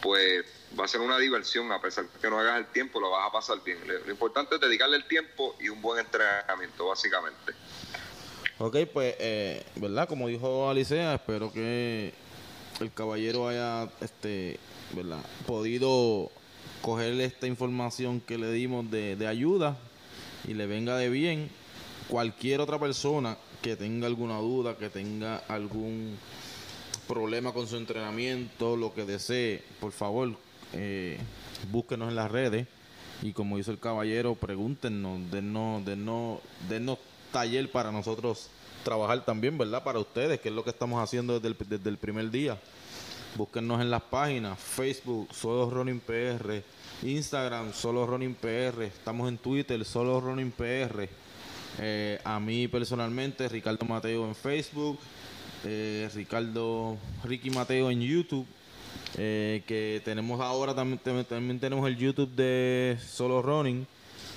pues 0.01 0.45
va 0.79 0.85
a 0.85 0.87
ser 0.87 1.01
una 1.01 1.17
diversión, 1.17 1.71
a 1.71 1.81
pesar 1.81 2.05
que 2.21 2.29
no 2.29 2.39
hagas 2.39 2.59
el 2.59 2.67
tiempo, 2.67 2.99
lo 2.99 3.11
vas 3.11 3.27
a 3.27 3.31
pasar 3.31 3.63
bien. 3.63 3.77
Lo 3.85 4.11
importante 4.11 4.55
es 4.55 4.61
dedicarle 4.61 4.97
el 4.97 5.07
tiempo 5.07 5.55
y 5.59 5.69
un 5.69 5.81
buen 5.81 6.03
entrenamiento, 6.03 6.87
básicamente. 6.87 7.53
Ok, 8.57 8.77
pues, 8.91 9.15
eh, 9.19 9.63
¿verdad? 9.75 10.07
Como 10.07 10.27
dijo 10.27 10.69
Alicea, 10.69 11.15
espero 11.15 11.51
que 11.51 12.13
el 12.79 12.93
caballero 12.93 13.47
haya, 13.47 13.89
este, 14.01 14.59
¿verdad? 14.93 15.19
Podido 15.45 16.31
coger 16.81 17.19
esta 17.21 17.47
información 17.47 18.19
que 18.19 18.37
le 18.37 18.51
dimos 18.51 18.89
de, 18.91 19.15
de 19.15 19.27
ayuda 19.27 19.77
y 20.47 20.53
le 20.53 20.67
venga 20.67 20.97
de 20.97 21.09
bien. 21.09 21.49
Cualquier 22.07 22.61
otra 22.61 22.79
persona 22.79 23.37
que 23.61 23.75
tenga 23.75 24.07
alguna 24.07 24.37
duda, 24.37 24.77
que 24.77 24.89
tenga 24.89 25.37
algún 25.47 26.17
problema 27.07 27.53
con 27.53 27.67
su 27.67 27.77
entrenamiento, 27.77 28.75
lo 28.75 28.93
que 28.93 29.05
desee, 29.05 29.63
por 29.79 29.91
favor, 29.91 30.35
eh, 30.73 31.17
búsquenos 31.71 32.09
en 32.09 32.15
las 32.15 32.31
redes 32.31 32.67
y 33.21 33.31
como 33.31 33.57
hizo 33.57 33.71
el 33.71 33.79
caballero, 33.79 34.35
pregúntenos, 34.35 35.31
dennos, 35.31 35.85
dennos, 35.85 36.39
dennos 36.67 36.97
taller 37.31 37.71
para 37.71 37.91
nosotros 37.91 38.49
trabajar 38.83 39.23
también, 39.23 39.57
¿verdad? 39.57 39.83
Para 39.83 39.99
ustedes, 39.99 40.41
que 40.41 40.49
es 40.49 40.55
lo 40.55 40.63
que 40.63 40.71
estamos 40.71 41.01
haciendo 41.01 41.39
desde 41.39 41.89
el, 41.89 41.97
primer 41.97 42.29
día. 42.29 42.59
Búsquennos 43.35 43.81
en 43.81 43.89
las 43.89 44.03
páginas, 44.03 44.59
Facebook, 44.59 45.33
Solo 45.33 45.69
Running 45.69 46.01
PR, 46.01 46.61
Instagram, 47.03 47.73
Solo 47.73 48.05
Running 48.05 48.35
PR, 48.35 48.83
estamos 48.85 49.27
en 49.27 49.37
Twitter, 49.37 49.83
Solo 49.85 50.21
Running 50.21 50.51
PR. 50.51 51.09
Eh, 51.79 52.19
a 52.23 52.39
mí 52.39 52.67
personalmente, 52.67 53.47
Ricardo 53.49 53.85
Mateo 53.85 54.25
en 54.25 54.35
Facebook, 54.35 54.99
eh, 55.65 56.09
Ricardo, 56.13 56.97
Ricky 57.23 57.49
Mateo 57.49 57.89
en 57.91 58.01
YouTube. 58.01 58.45
eh, 59.17 59.63
que 59.67 60.01
tenemos 60.05 60.39
ahora 60.39 60.73
también, 60.75 60.99
también- 61.25 61.59
tenemos 61.59 61.87
el 61.87 61.97
YouTube 61.97 62.29
de 62.35 62.97
Solo 63.03 63.41
Running, 63.41 63.85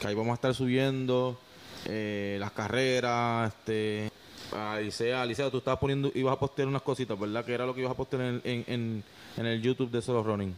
que 0.00 0.06
ahí 0.06 0.14
vamos 0.14 0.32
a 0.32 0.34
estar 0.34 0.54
subiendo 0.54 1.38
las 1.86 2.50
carreras, 2.52 3.52
este, 3.54 4.10
Alicia, 4.54 5.20
Alicia, 5.22 5.50
tú 5.50 5.58
estabas 5.58 5.78
poniendo, 5.78 6.10
ibas 6.14 6.34
a 6.34 6.38
postear 6.38 6.68
unas 6.68 6.80
cositas, 6.82 7.18
¿verdad? 7.18 7.44
Que 7.44 7.52
era 7.52 7.64
lo 7.66 7.74
que 7.74 7.80
ibas 7.82 7.92
a 7.92 7.96
postear 7.96 8.22
en, 8.22 8.40
en, 8.44 9.04
en 9.36 9.46
el 9.46 9.60
YouTube 9.62 9.90
de 9.90 10.00
Solo 10.02 10.22
Running. 10.22 10.54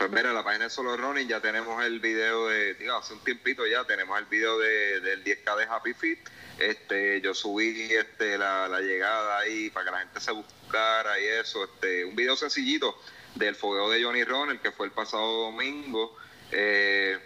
Pues 0.00 0.10
mira, 0.12 0.32
la 0.32 0.42
página 0.42 0.64
de 0.64 0.70
Solo 0.70 0.96
Running 0.96 1.28
ya 1.28 1.42
tenemos 1.42 1.84
el 1.84 2.00
video 2.00 2.48
de, 2.48 2.72
digo, 2.72 2.96
hace 2.96 3.12
un 3.12 3.20
tiempito 3.20 3.66
ya 3.66 3.84
tenemos 3.84 4.18
el 4.18 4.24
video 4.24 4.58
de, 4.58 4.98
del 5.00 5.22
10K 5.22 5.58
de 5.58 5.64
Happy 5.64 5.92
Fit. 5.92 6.18
Este, 6.58 7.20
yo 7.20 7.34
subí 7.34 7.92
este 7.92 8.38
la, 8.38 8.66
la 8.66 8.80
llegada 8.80 9.40
ahí 9.40 9.68
para 9.68 9.84
que 9.84 9.90
la 9.90 9.98
gente 9.98 10.20
se 10.20 10.32
buscara 10.32 11.20
y 11.20 11.24
eso, 11.26 11.64
este, 11.64 12.06
un 12.06 12.16
video 12.16 12.34
sencillito 12.34 12.98
del 13.34 13.54
fogueo 13.54 13.90
de 13.90 14.02
Johnny 14.02 14.24
Runner 14.24 14.58
que 14.58 14.72
fue 14.72 14.86
el 14.86 14.92
pasado 14.92 15.50
domingo. 15.50 16.16
Eh, 16.50 17.18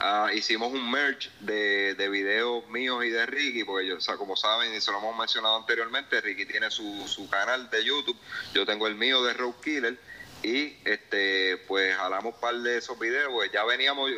ah, 0.00 0.30
hicimos 0.34 0.72
un 0.72 0.90
merch 0.90 1.30
de, 1.38 1.94
de 1.94 2.08
videos 2.08 2.68
míos 2.70 3.04
y 3.04 3.10
de 3.10 3.24
Ricky, 3.24 3.62
porque 3.62 3.86
yo, 3.86 3.98
o 3.98 4.00
sea, 4.00 4.16
como 4.16 4.34
saben 4.34 4.74
y 4.74 4.80
se 4.80 4.90
lo 4.90 4.98
hemos 4.98 5.16
mencionado 5.16 5.58
anteriormente, 5.58 6.20
Ricky 6.22 6.44
tiene 6.44 6.72
su, 6.72 7.06
su 7.06 7.30
canal 7.30 7.70
de 7.70 7.84
YouTube, 7.84 8.18
yo 8.52 8.66
tengo 8.66 8.88
el 8.88 8.96
mío 8.96 9.22
de 9.22 9.32
Road 9.34 9.54
Killer 9.62 9.96
y 10.42 10.76
este 10.84 11.56
pues 11.68 11.94
jalamos 11.96 12.34
un 12.34 12.40
par 12.40 12.54
de 12.56 12.78
esos 12.78 12.98
videos, 12.98 13.30
pues 13.32 13.50
ya 13.52 13.64
veníamos 13.64 14.10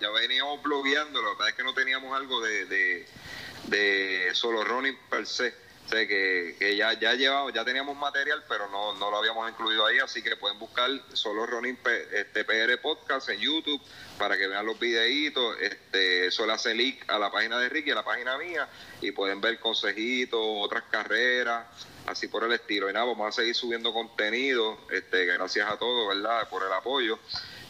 ya, 0.00 0.10
veníamos 0.10 0.62
blogueando, 0.62 1.20
la 1.22 1.30
verdad 1.30 1.48
es 1.48 1.54
que 1.54 1.64
no 1.64 1.74
teníamos 1.74 2.16
algo 2.16 2.40
de, 2.40 2.66
de, 2.66 3.06
de 3.64 4.30
solo 4.34 4.64
running 4.64 4.96
per 5.10 5.26
se. 5.26 5.54
O 5.84 5.88
sea, 5.94 6.06
que, 6.06 6.74
ya, 6.76 6.94
ya 6.98 7.12
llevamos, 7.14 7.52
ya 7.52 7.64
teníamos 7.64 7.96
material, 7.96 8.42
pero 8.48 8.66
no, 8.70 8.94
no 8.94 9.10
lo 9.10 9.18
habíamos 9.18 9.50
incluido 9.50 9.84
ahí, 9.84 9.98
así 9.98 10.22
que 10.22 10.36
pueden 10.36 10.58
buscar 10.58 10.88
solo 11.12 11.44
Running 11.44 11.76
P- 11.76 12.20
este, 12.20 12.44
PR 12.44 12.78
Podcast 12.80 13.28
en 13.28 13.40
YouTube 13.40 13.80
para 14.16 14.38
que 14.38 14.46
vean 14.46 14.64
los 14.64 14.78
videitos. 14.78 15.56
Este, 15.60 16.26
eso 16.28 16.46
le 16.46 16.52
hace 16.54 16.74
link 16.74 17.02
a 17.08 17.18
la 17.18 17.30
página 17.30 17.58
de 17.58 17.68
Ricky, 17.68 17.90
a 17.90 17.96
la 17.96 18.04
página 18.04 18.38
mía, 18.38 18.66
y 19.02 19.10
pueden 19.10 19.40
ver 19.42 19.58
consejitos, 19.58 20.40
otras 20.40 20.84
carreras, 20.84 21.66
así 22.06 22.28
por 22.28 22.44
el 22.44 22.52
estilo. 22.52 22.88
Y 22.88 22.92
nada, 22.94 23.04
vamos 23.04 23.28
a 23.28 23.32
seguir 23.32 23.54
subiendo 23.54 23.92
contenido, 23.92 24.78
este, 24.90 25.26
gracias 25.26 25.68
a 25.68 25.76
todos, 25.78 26.08
¿verdad?, 26.08 26.48
por 26.48 26.64
el 26.64 26.72
apoyo. 26.72 27.18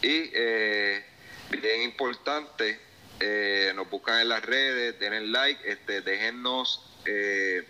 Y 0.01 0.31
eh, 0.33 1.05
bien 1.51 1.83
importante, 1.83 2.79
eh, 3.19 3.73
nos 3.75 3.89
buscan 3.91 4.21
en 4.21 4.29
las 4.29 4.45
redes, 4.45 4.99
denle 5.01 5.23
like, 5.27 5.69
este, 5.69 6.03
déjennos 6.03 6.85
eh, 7.05 7.67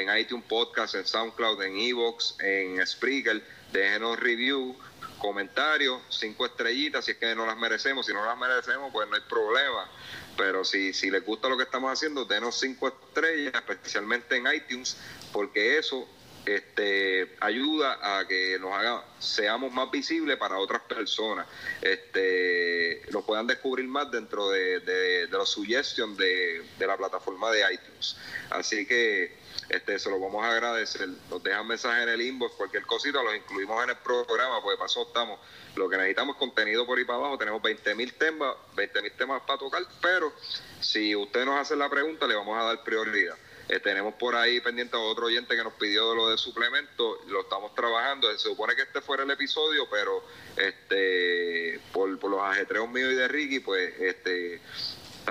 en 0.00 0.16
iTunes 0.16 0.44
Podcast, 0.48 0.94
en 0.94 1.06
SoundCloud, 1.06 1.62
en 1.62 1.76
Evox, 1.76 2.36
en 2.40 2.86
Spreaker, 2.86 3.42
déjenos 3.72 4.18
review, 4.18 4.76
comentarios, 5.18 6.00
cinco 6.08 6.46
estrellitas, 6.46 7.04
si 7.04 7.12
es 7.12 7.16
que 7.18 7.34
no 7.34 7.44
las 7.44 7.56
merecemos, 7.56 8.06
si 8.06 8.12
no 8.12 8.24
las 8.24 8.38
merecemos, 8.38 8.90
pues 8.92 9.08
no 9.08 9.16
hay 9.16 9.22
problema. 9.28 9.90
Pero 10.36 10.64
si, 10.64 10.92
si 10.92 11.10
les 11.10 11.24
gusta 11.24 11.48
lo 11.48 11.56
que 11.56 11.64
estamos 11.64 11.92
haciendo, 11.92 12.24
denos 12.24 12.58
cinco 12.58 12.88
estrellas, 12.88 13.54
especialmente 13.54 14.36
en 14.36 14.46
iTunes, 14.54 14.96
porque 15.32 15.78
eso 15.78 16.08
este, 16.46 17.36
ayuda 17.40 18.18
a 18.18 18.26
que 18.26 18.58
nos 18.60 18.72
haga, 18.72 19.04
seamos 19.18 19.72
más 19.72 19.90
visibles 19.90 20.36
para 20.36 20.58
otras 20.58 20.82
personas, 20.82 21.46
este, 21.82 23.02
nos 23.10 23.24
puedan 23.24 23.46
descubrir 23.46 23.86
más 23.86 24.10
dentro 24.10 24.48
de, 24.50 24.80
de, 24.80 25.26
de 25.26 25.36
los 25.36 25.50
suggestions 25.50 26.16
de, 26.16 26.64
de 26.78 26.86
la 26.86 26.96
plataforma 26.96 27.50
de 27.50 27.74
iTunes. 27.74 28.16
Así 28.50 28.86
que 28.86 29.36
este, 29.68 29.98
se 29.98 30.10
lo 30.10 30.18
vamos 30.18 30.44
a 30.44 30.50
agradecer. 30.50 31.08
Nos 31.30 31.42
dejan 31.42 31.66
mensajes 31.66 32.04
en 32.04 32.08
el 32.08 32.22
inbox, 32.22 32.54
cualquier 32.54 32.84
cosita, 32.86 33.22
los 33.22 33.36
incluimos 33.36 33.82
en 33.84 33.90
el 33.90 33.96
programa, 33.96 34.62
porque 34.62 34.78
pasó 34.78 35.02
estamos. 35.02 35.38
Lo 35.76 35.88
que 35.88 35.96
necesitamos 35.96 36.36
es 36.36 36.40
contenido 36.40 36.86
por 36.86 36.98
ahí 36.98 37.04
para 37.04 37.18
abajo. 37.18 37.38
Tenemos 37.38 37.62
20 37.62 37.94
mil 37.94 38.12
temas, 38.14 38.54
20 38.74 39.02
mil 39.02 39.12
temas 39.12 39.42
para 39.42 39.58
tocar, 39.58 39.82
pero 40.00 40.32
si 40.80 41.14
usted 41.14 41.44
nos 41.44 41.60
hace 41.60 41.76
la 41.76 41.88
pregunta, 41.88 42.26
le 42.26 42.34
vamos 42.34 42.58
a 42.58 42.64
dar 42.64 42.82
prioridad. 42.82 43.36
Eh, 43.68 43.80
tenemos 43.80 44.14
por 44.14 44.34
ahí 44.34 44.60
pendiente 44.60 44.96
a 44.96 45.00
otro 45.00 45.26
oyente 45.26 45.54
que 45.54 45.62
nos 45.62 45.74
pidió 45.74 46.14
lo 46.14 46.30
de 46.30 46.38
suplemento, 46.38 47.20
lo 47.26 47.42
estamos 47.42 47.74
trabajando. 47.74 48.30
Se 48.32 48.38
supone 48.38 48.74
que 48.74 48.82
este 48.82 49.02
fuera 49.02 49.24
el 49.24 49.30
episodio, 49.30 49.86
pero 49.90 50.24
este 50.56 51.78
por, 51.92 52.18
por 52.18 52.30
los 52.30 52.40
ajetreos 52.40 52.88
míos 52.88 53.12
y 53.12 53.16
de 53.16 53.28
Ricky, 53.28 53.60
pues 53.60 53.92
este 54.00 54.62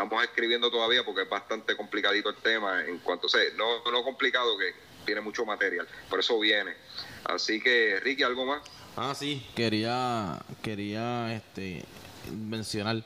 estamos 0.04 0.24
escribiendo 0.24 0.70
todavía 0.70 1.04
porque 1.04 1.24
es 1.24 1.30
bastante 1.30 1.76
complicadito 1.76 2.30
el 2.30 2.36
tema 2.36 2.86
en 2.86 3.00
cuanto 3.00 3.28
sé, 3.28 3.54
no, 3.58 3.84
no 3.92 4.04
complicado 4.04 4.56
que 4.58 4.74
tiene 5.06 5.22
mucho 5.22 5.46
material, 5.46 5.88
por 6.10 6.20
eso 6.20 6.40
viene. 6.40 6.74
Así 7.24 7.60
que 7.60 8.00
Ricky, 8.02 8.24
¿algo 8.24 8.46
más? 8.46 8.62
Ah, 8.96 9.16
sí, 9.16 9.46
quería 9.56 10.40
quería 10.62 11.34
este 11.34 11.84
mencionar 12.32 13.04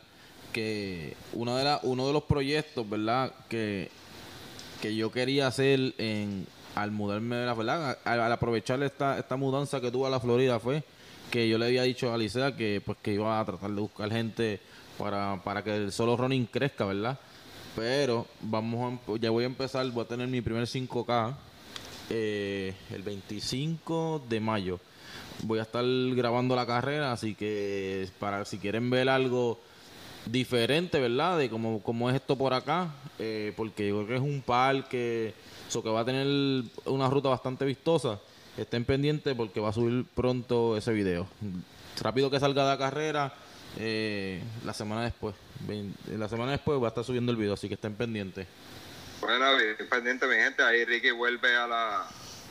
que 0.51 1.15
uno 1.31 1.55
de 1.55 1.63
la, 1.63 1.79
uno 1.83 2.07
de 2.07 2.13
los 2.13 2.23
proyectos, 2.23 2.89
¿verdad? 2.89 3.33
que 3.47 3.89
que 4.81 4.95
yo 4.95 5.11
quería 5.11 5.47
hacer 5.47 5.93
en 5.97 6.47
al 6.75 6.91
mudarme 6.91 7.35
de 7.37 7.45
la 7.45 7.53
verdad, 7.53 7.99
al, 8.03 8.19
al 8.19 8.31
aprovechar 8.31 8.81
esta 8.83 9.17
esta 9.17 9.37
mudanza 9.37 9.79
que 9.79 9.91
tuve 9.91 10.07
a 10.07 10.09
la 10.09 10.19
Florida 10.19 10.59
fue 10.59 10.83
que 11.29 11.47
yo 11.47 11.57
le 11.57 11.67
había 11.67 11.83
dicho 11.83 12.11
a 12.11 12.15
Alicia 12.15 12.55
que 12.57 12.81
pues 12.83 12.97
que 13.01 13.13
iba 13.13 13.39
a 13.39 13.45
tratar 13.45 13.69
de 13.69 13.79
buscar 13.79 14.11
gente 14.11 14.59
para, 15.01 15.41
para 15.43 15.63
que 15.63 15.75
el 15.75 15.91
solo 15.91 16.15
running 16.15 16.45
crezca, 16.45 16.85
¿verdad? 16.85 17.17
Pero 17.75 18.27
vamos 18.41 18.81
a, 18.81 19.11
emp- 19.11 19.19
ya 19.19 19.29
voy 19.31 19.43
a 19.43 19.47
empezar, 19.47 19.89
voy 19.91 20.03
a 20.03 20.07
tener 20.07 20.27
mi 20.27 20.41
primer 20.41 20.63
5K 20.63 21.33
eh, 22.09 22.75
el 22.91 23.01
25 23.01 24.23
de 24.29 24.39
mayo. 24.39 24.79
Voy 25.43 25.59
a 25.59 25.63
estar 25.63 25.83
grabando 26.15 26.55
la 26.55 26.65
carrera, 26.67 27.11
así 27.13 27.33
que 27.33 28.07
para 28.19 28.45
si 28.45 28.57
quieren 28.59 28.89
ver 28.89 29.09
algo 29.09 29.59
diferente, 30.25 30.99
¿verdad? 30.99 31.37
De 31.39 31.49
cómo, 31.49 31.81
cómo 31.81 32.09
es 32.09 32.15
esto 32.17 32.37
por 32.37 32.53
acá, 32.53 32.93
eh, 33.17 33.53
porque 33.57 33.87
yo 33.87 33.95
creo 34.05 34.07
que 34.07 34.15
es 34.15 34.21
un 34.21 34.41
parque, 34.41 35.33
eso 35.67 35.81
que 35.81 35.89
va 35.89 36.01
a 36.01 36.05
tener 36.05 36.27
una 36.85 37.09
ruta 37.09 37.29
bastante 37.29 37.65
vistosa. 37.65 38.19
Estén 38.57 38.83
pendientes 38.85 39.33
porque 39.33 39.59
va 39.61 39.69
a 39.69 39.73
subir 39.73 40.05
pronto 40.13 40.75
ese 40.77 40.91
video. 40.91 41.25
Rápido 42.01 42.29
que 42.29 42.39
salga 42.39 42.63
de 42.63 42.69
la 42.69 42.77
carrera, 42.77 43.33
eh, 43.77 44.41
la 44.65 44.73
semana 44.73 45.03
después. 45.03 45.35
Vein- 45.67 45.93
La 46.17 46.27
semana 46.27 46.51
después 46.51 46.81
va 46.81 46.87
a 46.87 46.89
estar 46.89 47.03
subiendo 47.03 47.31
el 47.31 47.37
video, 47.37 47.53
así 47.53 47.67
que 47.67 47.75
estén 47.75 47.95
pendientes. 47.95 48.47
Bueno, 49.19 49.45
pendiente 49.89 50.25
mi 50.27 50.35
gente, 50.35 50.63
ahí 50.63 50.83
Ricky 50.83 51.11
vuelve 51.11 51.55
a 51.55 51.67
la 51.67 52.07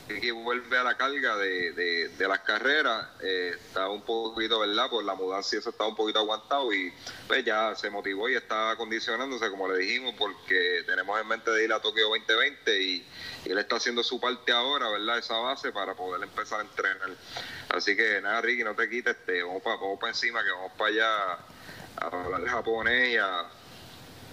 Ricky 0.07 0.31
vuelve 0.31 0.77
a 0.77 0.83
la 0.83 0.95
carga 0.97 1.37
de, 1.37 1.71
de, 1.71 2.09
de 2.09 2.27
las 2.27 2.39
carreras, 2.39 3.07
eh, 3.21 3.55
está 3.55 3.89
un 3.89 4.01
poquito, 4.01 4.59
¿verdad? 4.59 4.89
Por 4.89 5.03
la 5.03 5.15
mudanza 5.15 5.55
y 5.55 5.59
eso 5.59 5.69
está 5.69 5.85
un 5.85 5.95
poquito 5.95 6.19
aguantado 6.19 6.73
y 6.73 6.93
pues 7.27 7.45
ya 7.45 7.73
se 7.75 7.89
motivó 7.89 8.29
y 8.29 8.35
está 8.35 8.71
acondicionándose, 8.71 9.49
como 9.49 9.67
le 9.69 9.79
dijimos, 9.79 10.15
porque 10.17 10.83
tenemos 10.85 11.19
en 11.19 11.27
mente 11.27 11.51
de 11.51 11.63
ir 11.63 11.73
a 11.73 11.79
Tokio 11.79 12.09
2020 12.09 12.81
y, 12.81 13.07
y 13.45 13.51
él 13.51 13.57
está 13.57 13.77
haciendo 13.77 14.03
su 14.03 14.19
parte 14.19 14.51
ahora, 14.51 14.89
¿verdad? 14.89 15.17
Esa 15.17 15.37
base 15.37 15.71
para 15.71 15.95
poder 15.95 16.21
empezar 16.23 16.59
a 16.59 16.63
entrenar. 16.63 17.11
Así 17.69 17.95
que 17.95 18.21
nada, 18.21 18.41
Ricky, 18.41 18.63
no 18.63 18.75
te 18.75 18.89
quites, 18.89 19.15
este, 19.15 19.43
vamos 19.43 19.63
para 19.63 19.77
vamos 19.77 19.99
pa 19.99 20.09
encima, 20.09 20.43
que 20.43 20.51
vamos 20.51 20.71
para 20.77 20.89
allá 20.89 21.33
a 21.97 22.07
hablar 22.07 22.45
japonés 22.45 23.13
y 23.13 23.17
a, 23.17 23.45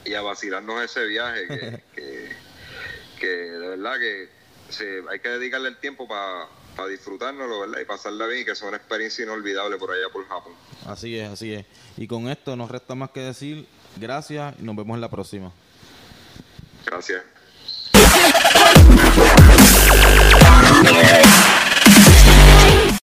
y 0.05 0.15
a 0.15 0.23
vacilarnos 0.23 0.83
ese 0.83 1.05
viaje 1.07 1.47
que, 1.47 1.83
que, 1.95 2.37
que 3.21 3.27
de 3.27 3.69
verdad 3.69 3.99
que 3.99 4.38
se, 4.69 5.03
hay 5.11 5.21
que 5.21 5.29
dedicarle 5.29 5.69
el 5.69 5.77
tiempo 5.79 6.07
para 6.09 6.49
disfrutárnoslo, 6.89 7.61
¿verdad? 7.61 7.81
Y 7.81 7.85
pasarla 7.85 8.27
bien 8.27 8.43
y 8.43 8.45
que 8.45 8.55
sea 8.55 8.69
una 8.69 8.77
experiencia 8.77 9.25
inolvidable 9.25 9.77
por 9.79 9.91
allá 9.91 10.09
por 10.13 10.27
Japón. 10.29 10.53
Así 10.87 11.19
es, 11.19 11.29
así 11.29 11.53
es. 11.53 11.67
Y 11.97 12.07
con 12.07 12.29
esto 12.29 12.57
nos 12.57 12.71
resta 12.71 12.95
más 12.95 13.11
que 13.11 13.21
decir 13.21 13.67
gracias 13.97 14.55
y 14.59 14.63
nos 14.63 14.77
vemos 14.77 14.95
en 14.95 15.01
la 15.01 15.11
próxima. 15.11 15.53
Gracias. 16.87 17.23